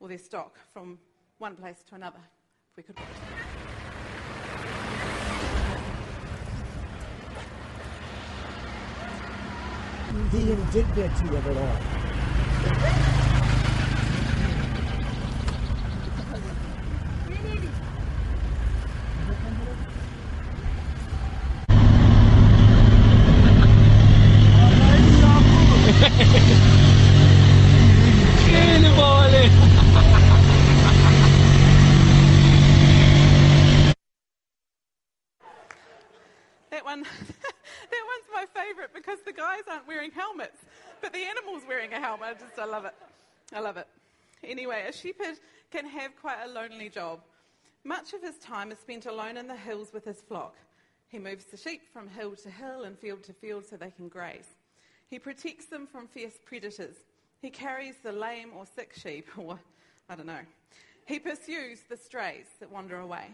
or 0.00 0.08
their 0.08 0.18
stock 0.18 0.56
from 0.72 0.98
one 1.38 1.56
place 1.56 1.82
to 1.88 1.94
another. 1.94 2.20
If 2.70 2.76
we 2.76 2.82
could. 2.82 2.96
The 10.32 10.52
indignity 10.52 11.36
of 11.36 11.46
it 11.46 11.56
all. 11.56 11.76
Che 28.48 28.78
vuole? 28.94 29.44
That 36.70 36.84
one, 36.84 37.02
that 37.02 38.04
one's 38.06 38.28
my 38.32 38.46
favourite 38.54 38.92
because 38.94 39.18
the 39.24 39.32
guys 39.32 39.62
aren't 39.70 39.86
wearing 39.86 40.10
helmets, 40.10 40.64
but 41.00 41.12
the 41.12 41.18
animal's 41.20 41.62
wearing 41.66 41.92
a 41.92 42.00
helmet. 42.00 42.17
I 42.28 42.34
just, 42.34 42.58
I 42.58 42.66
love 42.66 42.84
it. 42.84 42.92
I 43.54 43.60
love 43.60 43.78
it. 43.78 43.86
Anyway, 44.44 44.84
a 44.86 44.92
shepherd 44.92 45.38
can 45.70 45.86
have 45.86 46.14
quite 46.14 46.44
a 46.44 46.48
lonely 46.48 46.90
job. 46.90 47.20
Much 47.84 48.12
of 48.12 48.20
his 48.20 48.36
time 48.36 48.70
is 48.70 48.78
spent 48.78 49.06
alone 49.06 49.38
in 49.38 49.46
the 49.46 49.56
hills 49.56 49.94
with 49.94 50.04
his 50.04 50.20
flock. 50.20 50.54
He 51.08 51.18
moves 51.18 51.46
the 51.46 51.56
sheep 51.56 51.90
from 51.90 52.06
hill 52.06 52.36
to 52.36 52.50
hill 52.50 52.84
and 52.84 52.98
field 52.98 53.22
to 53.24 53.32
field 53.32 53.64
so 53.64 53.78
they 53.78 53.90
can 53.90 54.08
graze. 54.08 54.58
He 55.08 55.18
protects 55.18 55.66
them 55.66 55.86
from 55.86 56.06
fierce 56.06 56.38
predators. 56.44 56.96
He 57.40 57.48
carries 57.48 57.94
the 58.02 58.12
lame 58.12 58.50
or 58.54 58.66
sick 58.66 58.92
sheep, 58.94 59.26
or 59.38 59.58
I 60.10 60.14
don't 60.14 60.26
know. 60.26 60.44
He 61.06 61.18
pursues 61.18 61.80
the 61.88 61.96
strays 61.96 62.44
that 62.60 62.70
wander 62.70 62.98
away. 62.98 63.28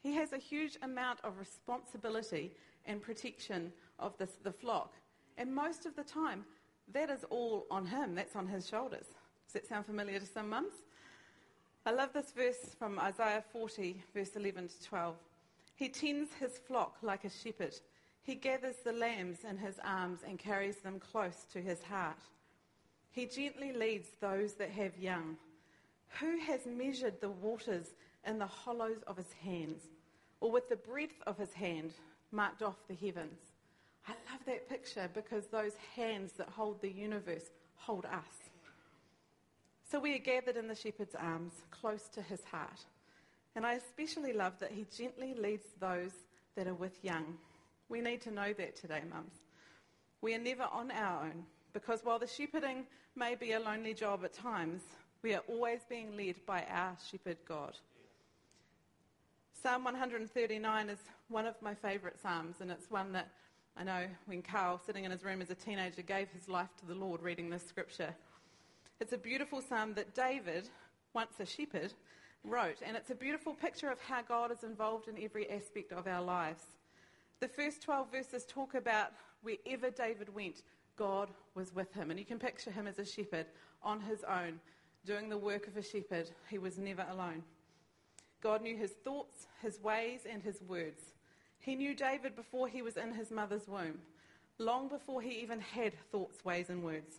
He 0.00 0.14
has 0.14 0.32
a 0.32 0.38
huge 0.38 0.78
amount 0.82 1.18
of 1.24 1.40
responsibility 1.40 2.52
and 2.86 3.02
protection 3.02 3.72
of 3.98 4.16
this, 4.16 4.30
the 4.44 4.52
flock. 4.52 4.94
And 5.36 5.52
most 5.52 5.86
of 5.86 5.96
the 5.96 6.04
time, 6.04 6.44
that 6.92 7.10
is 7.10 7.24
all 7.30 7.66
on 7.70 7.86
him. 7.86 8.14
That's 8.14 8.36
on 8.36 8.46
his 8.46 8.68
shoulders. 8.68 9.06
Does 9.46 9.54
that 9.54 9.68
sound 9.68 9.86
familiar 9.86 10.18
to 10.18 10.26
some 10.26 10.48
mums? 10.48 10.72
I 11.86 11.92
love 11.92 12.12
this 12.12 12.32
verse 12.32 12.74
from 12.78 12.98
Isaiah 12.98 13.42
40, 13.52 14.02
verse 14.14 14.36
11 14.36 14.68
to 14.68 14.84
12. 14.84 15.16
He 15.76 15.88
tends 15.88 16.30
his 16.34 16.58
flock 16.58 16.96
like 17.02 17.24
a 17.24 17.30
shepherd. 17.30 17.74
He 18.22 18.34
gathers 18.34 18.76
the 18.84 18.92
lambs 18.92 19.38
in 19.48 19.56
his 19.56 19.76
arms 19.82 20.20
and 20.26 20.38
carries 20.38 20.76
them 20.76 21.00
close 21.00 21.46
to 21.52 21.62
his 21.62 21.82
heart. 21.82 22.18
He 23.10 23.26
gently 23.26 23.72
leads 23.72 24.08
those 24.20 24.54
that 24.54 24.70
have 24.70 24.98
young. 24.98 25.36
Who 26.20 26.38
has 26.38 26.66
measured 26.66 27.20
the 27.20 27.30
waters 27.30 27.94
in 28.26 28.38
the 28.38 28.46
hollows 28.46 29.02
of 29.06 29.16
his 29.16 29.32
hands, 29.42 29.82
or 30.40 30.50
with 30.50 30.68
the 30.68 30.76
breadth 30.76 31.22
of 31.26 31.38
his 31.38 31.52
hand 31.52 31.92
marked 32.32 32.62
off 32.62 32.76
the 32.86 32.94
heavens? 32.94 33.38
I 34.08 34.12
love 34.32 34.40
that 34.46 34.68
picture 34.68 35.10
because 35.12 35.46
those 35.46 35.72
hands 35.94 36.32
that 36.38 36.48
hold 36.48 36.80
the 36.80 36.90
universe 36.90 37.50
hold 37.76 38.06
us. 38.06 38.50
So 39.90 40.00
we 40.00 40.14
are 40.14 40.18
gathered 40.18 40.56
in 40.56 40.66
the 40.66 40.74
shepherd's 40.74 41.14
arms, 41.14 41.52
close 41.70 42.08
to 42.14 42.22
his 42.22 42.42
heart. 42.44 42.84
And 43.54 43.66
I 43.66 43.74
especially 43.74 44.32
love 44.32 44.58
that 44.60 44.70
he 44.70 44.86
gently 44.96 45.34
leads 45.34 45.66
those 45.78 46.12
that 46.56 46.66
are 46.66 46.74
with 46.74 47.04
young. 47.04 47.36
We 47.88 48.00
need 48.00 48.22
to 48.22 48.30
know 48.30 48.52
that 48.54 48.76
today, 48.76 49.02
mums. 49.10 49.32
We 50.20 50.34
are 50.34 50.38
never 50.38 50.64
on 50.64 50.90
our 50.90 51.24
own 51.24 51.44
because 51.72 52.00
while 52.02 52.18
the 52.18 52.26
shepherding 52.26 52.86
may 53.14 53.34
be 53.34 53.52
a 53.52 53.60
lonely 53.60 53.94
job 53.94 54.24
at 54.24 54.32
times, 54.32 54.82
we 55.22 55.34
are 55.34 55.42
always 55.48 55.80
being 55.88 56.16
led 56.16 56.36
by 56.46 56.64
our 56.70 56.96
shepherd 57.10 57.38
God. 57.46 57.76
Psalm 59.62 59.84
139 59.84 60.88
is 60.88 60.98
one 61.28 61.46
of 61.46 61.60
my 61.60 61.74
favourite 61.74 62.20
psalms, 62.20 62.56
and 62.60 62.70
it's 62.70 62.90
one 62.90 63.12
that 63.12 63.28
I 63.78 63.84
know 63.84 64.06
when 64.26 64.42
Carl, 64.42 64.80
sitting 64.84 65.04
in 65.04 65.12
his 65.12 65.22
room 65.22 65.40
as 65.40 65.50
a 65.50 65.54
teenager, 65.54 66.02
gave 66.02 66.28
his 66.30 66.48
life 66.48 66.70
to 66.80 66.86
the 66.86 66.96
Lord 66.96 67.22
reading 67.22 67.48
this 67.48 67.64
scripture. 67.64 68.12
It's 68.98 69.12
a 69.12 69.18
beautiful 69.18 69.62
psalm 69.62 69.94
that 69.94 70.16
David, 70.16 70.68
once 71.14 71.34
a 71.38 71.46
shepherd, 71.46 71.92
wrote, 72.42 72.78
and 72.84 72.96
it's 72.96 73.10
a 73.10 73.14
beautiful 73.14 73.54
picture 73.54 73.88
of 73.88 74.00
how 74.00 74.22
God 74.22 74.50
is 74.50 74.64
involved 74.64 75.06
in 75.06 75.22
every 75.22 75.48
aspect 75.48 75.92
of 75.92 76.08
our 76.08 76.20
lives. 76.20 76.64
The 77.38 77.46
first 77.46 77.80
12 77.82 78.10
verses 78.10 78.44
talk 78.48 78.74
about 78.74 79.12
wherever 79.42 79.90
David 79.90 80.34
went, 80.34 80.62
God 80.96 81.30
was 81.54 81.72
with 81.72 81.94
him. 81.94 82.10
And 82.10 82.18
you 82.18 82.26
can 82.26 82.40
picture 82.40 82.72
him 82.72 82.88
as 82.88 82.98
a 82.98 83.04
shepherd 83.04 83.46
on 83.84 84.00
his 84.00 84.24
own, 84.24 84.58
doing 85.06 85.28
the 85.28 85.38
work 85.38 85.68
of 85.68 85.76
a 85.76 85.82
shepherd. 85.84 86.28
He 86.50 86.58
was 86.58 86.78
never 86.78 87.06
alone. 87.08 87.44
God 88.40 88.60
knew 88.60 88.76
his 88.76 88.90
thoughts, 89.04 89.46
his 89.62 89.80
ways, 89.80 90.22
and 90.28 90.42
his 90.42 90.62
words. 90.62 91.00
He 91.60 91.74
knew 91.74 91.94
David 91.94 92.34
before 92.36 92.68
he 92.68 92.82
was 92.82 92.96
in 92.96 93.12
his 93.12 93.30
mother's 93.30 93.68
womb, 93.68 93.98
long 94.58 94.88
before 94.88 95.20
he 95.20 95.40
even 95.40 95.60
had 95.60 95.92
thoughts, 96.10 96.44
ways, 96.44 96.70
and 96.70 96.82
words. 96.82 97.16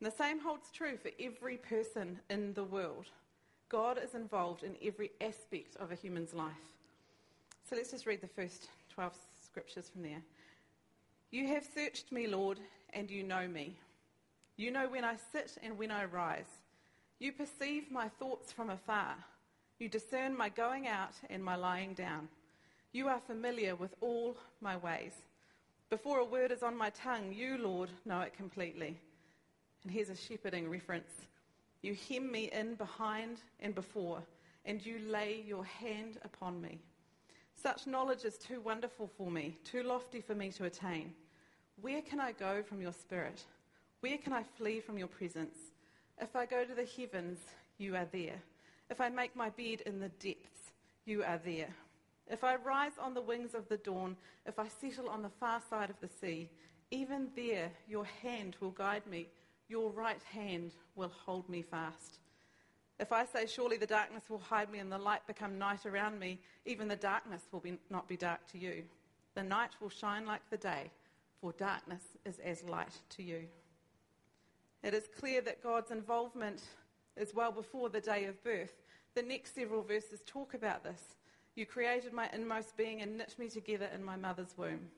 And 0.00 0.10
the 0.10 0.16
same 0.16 0.40
holds 0.40 0.70
true 0.70 0.96
for 0.96 1.10
every 1.18 1.56
person 1.56 2.18
in 2.28 2.52
the 2.54 2.64
world. 2.64 3.06
God 3.68 3.98
is 4.02 4.14
involved 4.14 4.62
in 4.62 4.76
every 4.82 5.10
aspect 5.20 5.76
of 5.76 5.90
a 5.90 5.96
human's 5.96 6.34
life. 6.34 6.52
So 7.68 7.76
let's 7.76 7.90
just 7.90 8.06
read 8.06 8.20
the 8.20 8.28
first 8.28 8.68
12 8.94 9.12
scriptures 9.44 9.88
from 9.88 10.02
there. 10.02 10.22
You 11.30 11.48
have 11.48 11.66
searched 11.74 12.12
me, 12.12 12.26
Lord, 12.26 12.60
and 12.92 13.10
you 13.10 13.24
know 13.24 13.48
me. 13.48 13.76
You 14.56 14.70
know 14.70 14.88
when 14.88 15.04
I 15.04 15.16
sit 15.32 15.58
and 15.62 15.76
when 15.76 15.90
I 15.90 16.04
rise. 16.04 16.44
You 17.18 17.32
perceive 17.32 17.90
my 17.90 18.08
thoughts 18.08 18.52
from 18.52 18.70
afar. 18.70 19.16
You 19.78 19.88
discern 19.88 20.36
my 20.36 20.48
going 20.48 20.86
out 20.86 21.14
and 21.28 21.44
my 21.44 21.56
lying 21.56 21.94
down. 21.94 22.28
You 22.96 23.08
are 23.08 23.20
familiar 23.20 23.76
with 23.76 23.94
all 24.00 24.38
my 24.62 24.78
ways. 24.78 25.12
Before 25.90 26.20
a 26.20 26.24
word 26.24 26.50
is 26.50 26.62
on 26.62 26.74
my 26.74 26.88
tongue, 26.88 27.30
you, 27.30 27.58
Lord, 27.58 27.90
know 28.06 28.22
it 28.22 28.32
completely. 28.32 28.98
And 29.82 29.92
here's 29.92 30.08
a 30.08 30.16
shepherding 30.16 30.70
reference. 30.70 31.12
You 31.82 31.94
hem 32.08 32.32
me 32.32 32.48
in 32.54 32.74
behind 32.74 33.42
and 33.60 33.74
before, 33.74 34.22
and 34.64 34.84
you 34.84 34.98
lay 35.10 35.44
your 35.46 35.62
hand 35.62 36.16
upon 36.24 36.62
me. 36.62 36.78
Such 37.54 37.86
knowledge 37.86 38.24
is 38.24 38.38
too 38.38 38.62
wonderful 38.62 39.10
for 39.18 39.30
me, 39.30 39.58
too 39.62 39.82
lofty 39.82 40.22
for 40.22 40.34
me 40.34 40.50
to 40.52 40.64
attain. 40.64 41.12
Where 41.82 42.00
can 42.00 42.18
I 42.18 42.32
go 42.32 42.62
from 42.62 42.80
your 42.80 42.94
spirit? 42.94 43.44
Where 44.00 44.16
can 44.16 44.32
I 44.32 44.42
flee 44.42 44.80
from 44.80 44.96
your 44.96 45.08
presence? 45.08 45.58
If 46.18 46.34
I 46.34 46.46
go 46.46 46.64
to 46.64 46.74
the 46.74 46.88
heavens, 46.96 47.40
you 47.76 47.94
are 47.94 48.08
there. 48.10 48.40
If 48.88 49.02
I 49.02 49.10
make 49.10 49.36
my 49.36 49.50
bed 49.50 49.82
in 49.84 50.00
the 50.00 50.08
depths, 50.08 50.72
you 51.04 51.22
are 51.24 51.38
there. 51.44 51.74
If 52.28 52.42
I 52.42 52.56
rise 52.56 52.98
on 53.00 53.14
the 53.14 53.20
wings 53.20 53.54
of 53.54 53.68
the 53.68 53.76
dawn, 53.76 54.16
if 54.46 54.58
I 54.58 54.66
settle 54.68 55.08
on 55.08 55.22
the 55.22 55.28
far 55.28 55.60
side 55.70 55.90
of 55.90 56.00
the 56.00 56.08
sea, 56.08 56.48
Even 56.90 57.28
there, 57.34 57.70
your 57.88 58.04
hand 58.22 58.56
will 58.60 58.70
guide 58.70 59.06
me, 59.06 59.26
your 59.68 59.90
right 59.90 60.22
hand 60.22 60.72
will 60.94 61.10
hold 61.24 61.48
me 61.48 61.62
fast. 61.62 62.18
If 62.98 63.12
I 63.12 63.24
say, 63.24 63.46
Surely 63.46 63.76
the 63.76 63.86
darkness 63.86 64.30
will 64.30 64.38
hide 64.38 64.70
me 64.70 64.78
and 64.78 64.90
the 64.90 64.98
light 64.98 65.26
become 65.26 65.58
night 65.58 65.84
around 65.84 66.18
me, 66.18 66.38
even 66.64 66.88
the 66.88 66.96
darkness 66.96 67.42
will 67.50 67.60
be, 67.60 67.78
not 67.90 68.08
be 68.08 68.16
dark 68.16 68.46
to 68.52 68.58
you. 68.58 68.84
The 69.34 69.42
night 69.42 69.70
will 69.80 69.90
shine 69.90 70.26
like 70.26 70.48
the 70.48 70.56
day, 70.56 70.90
for 71.40 71.52
darkness 71.52 72.02
is 72.24 72.38
as 72.38 72.62
light 72.62 72.96
to 73.10 73.22
you. 73.22 73.42
It 74.82 74.94
is 74.94 75.08
clear 75.18 75.40
that 75.42 75.62
God's 75.62 75.90
involvement 75.90 76.62
is 77.16 77.34
well 77.34 77.50
before 77.52 77.88
the 77.88 78.00
day 78.00 78.26
of 78.26 78.42
birth. 78.44 78.72
The 79.14 79.22
next 79.22 79.54
several 79.54 79.82
verses 79.82 80.20
talk 80.24 80.54
about 80.54 80.84
this. 80.84 81.16
You 81.56 81.64
created 81.64 82.12
my 82.12 82.28
inmost 82.34 82.76
being 82.76 83.00
and 83.00 83.16
knit 83.16 83.34
me 83.38 83.48
together 83.48 83.88
in 83.94 84.04
my 84.04 84.14
mother's 84.14 84.54
womb. 84.58 84.90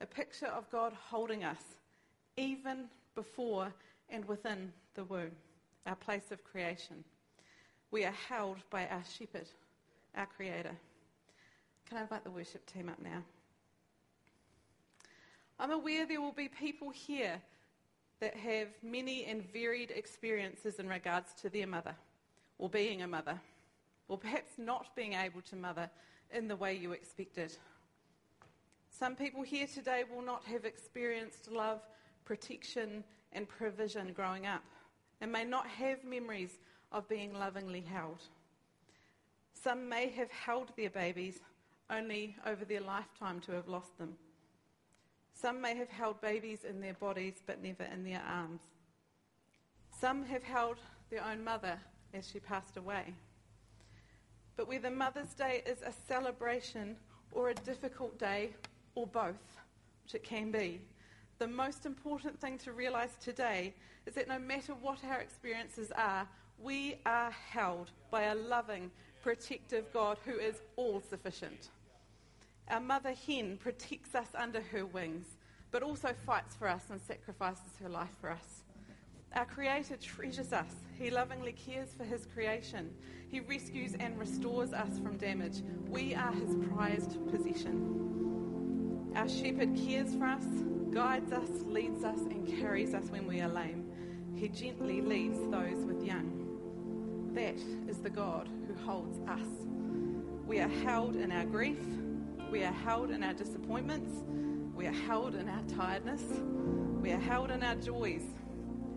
A 0.00 0.06
picture 0.06 0.48
of 0.48 0.68
God 0.68 0.92
holding 0.92 1.44
us, 1.44 1.62
even 2.36 2.86
before 3.14 3.72
and 4.10 4.24
within 4.24 4.72
the 4.94 5.04
womb, 5.04 5.30
our 5.86 5.94
place 5.94 6.32
of 6.32 6.42
creation. 6.42 7.04
We 7.92 8.04
are 8.04 8.14
held 8.28 8.56
by 8.70 8.88
our 8.88 9.04
shepherd, 9.04 9.46
our 10.16 10.26
creator. 10.26 10.76
Can 11.88 11.98
I 11.98 12.02
invite 12.02 12.24
the 12.24 12.30
worship 12.30 12.66
team 12.66 12.88
up 12.88 13.00
now? 13.00 13.22
I'm 15.60 15.70
aware 15.70 16.06
there 16.06 16.20
will 16.20 16.32
be 16.32 16.48
people 16.48 16.90
here 16.90 17.40
that 18.18 18.34
have 18.34 18.68
many 18.82 19.26
and 19.26 19.48
varied 19.52 19.92
experiences 19.92 20.80
in 20.80 20.88
regards 20.88 21.34
to 21.34 21.48
their 21.48 21.68
mother, 21.68 21.94
or 22.58 22.68
being 22.68 23.02
a 23.02 23.06
mother, 23.06 23.40
or 24.08 24.18
perhaps 24.18 24.52
not 24.58 24.94
being 24.94 25.14
able 25.14 25.40
to 25.42 25.56
mother 25.56 25.90
in 26.32 26.48
the 26.48 26.56
way 26.56 26.74
you 26.74 26.92
expected. 26.92 27.56
Some 28.90 29.16
people 29.16 29.42
here 29.42 29.66
today 29.66 30.04
will 30.10 30.22
not 30.22 30.44
have 30.44 30.64
experienced 30.64 31.50
love, 31.50 31.80
protection, 32.24 33.02
and 33.32 33.48
provision 33.48 34.12
growing 34.12 34.46
up, 34.46 34.62
and 35.20 35.32
may 35.32 35.44
not 35.44 35.66
have 35.66 36.04
memories 36.04 36.58
of 36.92 37.08
being 37.08 37.34
lovingly 37.34 37.80
held. 37.80 38.22
Some 39.52 39.88
may 39.88 40.08
have 40.10 40.30
held 40.30 40.68
their 40.76 40.90
babies 40.90 41.40
only 41.90 42.36
over 42.46 42.64
their 42.64 42.80
lifetime 42.80 43.40
to 43.40 43.52
have 43.52 43.68
lost 43.68 43.98
them. 43.98 44.14
Some 45.32 45.60
may 45.60 45.74
have 45.76 45.88
held 45.88 46.20
babies 46.20 46.64
in 46.64 46.80
their 46.80 46.94
bodies 46.94 47.42
but 47.44 47.62
never 47.62 47.84
in 47.84 48.04
their 48.04 48.22
arms. 48.26 48.62
Some 50.00 50.24
have 50.26 50.42
held 50.42 50.78
their 51.10 51.24
own 51.24 51.42
mother 51.42 51.78
as 52.12 52.28
she 52.28 52.38
passed 52.38 52.76
away. 52.76 53.14
But 54.56 54.68
whether 54.68 54.90
Mother's 54.90 55.34
Day 55.34 55.62
is 55.66 55.82
a 55.82 55.92
celebration 56.06 56.96
or 57.32 57.50
a 57.50 57.54
difficult 57.54 58.18
day, 58.18 58.50
or 58.94 59.06
both, 59.06 59.58
which 60.04 60.14
it 60.14 60.22
can 60.22 60.50
be, 60.50 60.80
the 61.38 61.48
most 61.48 61.84
important 61.84 62.40
thing 62.40 62.58
to 62.58 62.72
realize 62.72 63.16
today 63.20 63.74
is 64.06 64.14
that 64.14 64.28
no 64.28 64.38
matter 64.38 64.72
what 64.74 64.98
our 65.04 65.20
experiences 65.20 65.90
are, 65.96 66.28
we 66.62 66.96
are 67.04 67.30
held 67.30 67.90
by 68.10 68.22
a 68.24 68.34
loving, 68.34 68.90
protective 69.22 69.92
God 69.92 70.18
who 70.24 70.38
is 70.38 70.62
all 70.76 71.00
sufficient. 71.00 71.70
Our 72.68 72.80
mother 72.80 73.14
hen 73.26 73.58
protects 73.58 74.14
us 74.14 74.28
under 74.34 74.60
her 74.60 74.86
wings, 74.86 75.26
but 75.70 75.82
also 75.82 76.14
fights 76.24 76.54
for 76.54 76.68
us 76.68 76.84
and 76.90 77.00
sacrifices 77.00 77.76
her 77.82 77.88
life 77.88 78.14
for 78.20 78.30
us. 78.30 78.63
Our 79.34 79.46
Creator 79.46 79.96
treasures 79.96 80.52
us. 80.52 80.70
He 80.96 81.10
lovingly 81.10 81.52
cares 81.52 81.92
for 81.92 82.04
His 82.04 82.24
creation. 82.24 82.94
He 83.28 83.40
rescues 83.40 83.94
and 83.98 84.16
restores 84.16 84.72
us 84.72 85.00
from 85.00 85.16
damage. 85.16 85.60
We 85.88 86.14
are 86.14 86.30
His 86.32 86.54
prized 86.70 87.18
possession. 87.28 89.12
Our 89.16 89.28
Shepherd 89.28 89.76
cares 89.76 90.14
for 90.14 90.26
us, 90.26 90.44
guides 90.92 91.32
us, 91.32 91.48
leads 91.66 92.04
us, 92.04 92.20
and 92.20 92.46
carries 92.60 92.94
us 92.94 93.10
when 93.10 93.26
we 93.26 93.40
are 93.40 93.48
lame. 93.48 93.90
He 94.36 94.48
gently 94.48 95.00
leads 95.00 95.40
those 95.50 95.84
with 95.84 96.04
young. 96.04 97.32
That 97.34 97.58
is 97.90 97.98
the 97.98 98.10
God 98.10 98.48
who 98.68 98.74
holds 98.86 99.18
us. 99.28 99.66
We 100.46 100.60
are 100.60 100.68
held 100.68 101.16
in 101.16 101.32
our 101.32 101.44
grief. 101.44 101.84
We 102.52 102.62
are 102.62 102.72
held 102.72 103.10
in 103.10 103.24
our 103.24 103.32
disappointments. 103.32 104.22
We 104.76 104.86
are 104.86 104.92
held 104.92 105.34
in 105.34 105.48
our 105.48 105.62
tiredness. 105.76 106.22
We 107.00 107.10
are 107.10 107.20
held 107.20 107.50
in 107.50 107.64
our 107.64 107.74
joys. 107.74 108.22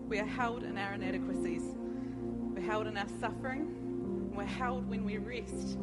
We 0.08 0.20
are 0.20 0.26
held 0.26 0.64
in 0.64 0.78
our 0.78 0.94
inadequacies. 0.94 1.64
We're 2.56 2.62
held 2.62 2.88
in 2.88 2.98
our 2.98 3.10
suffering. 3.20 4.34
We're 4.34 4.46
held 4.46 4.88
when 4.88 5.04
we 5.04 5.18
rest. 5.18 5.78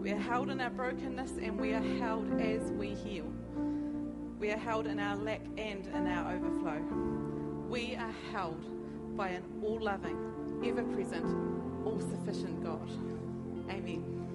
We 0.00 0.12
are 0.12 0.18
held 0.18 0.50
in 0.50 0.60
our 0.60 0.70
brokenness 0.70 1.32
and 1.42 1.60
we 1.60 1.72
are 1.72 1.82
held 1.98 2.40
as 2.40 2.70
we 2.70 2.94
heal. 2.94 3.26
We 4.38 4.52
are 4.52 4.56
held 4.56 4.86
in 4.86 5.00
our 5.00 5.16
lack 5.16 5.40
and 5.58 5.84
in 5.84 6.06
our 6.06 6.32
overflow. 6.32 6.80
We 7.68 7.96
are 7.96 8.14
held 8.32 9.16
by 9.16 9.30
an 9.30 9.42
all 9.62 9.80
loving, 9.80 10.16
ever 10.64 10.84
present, 10.84 11.26
all 11.84 12.00
sufficient 12.00 12.62
God. 12.62 12.88
Amen. 13.68 14.29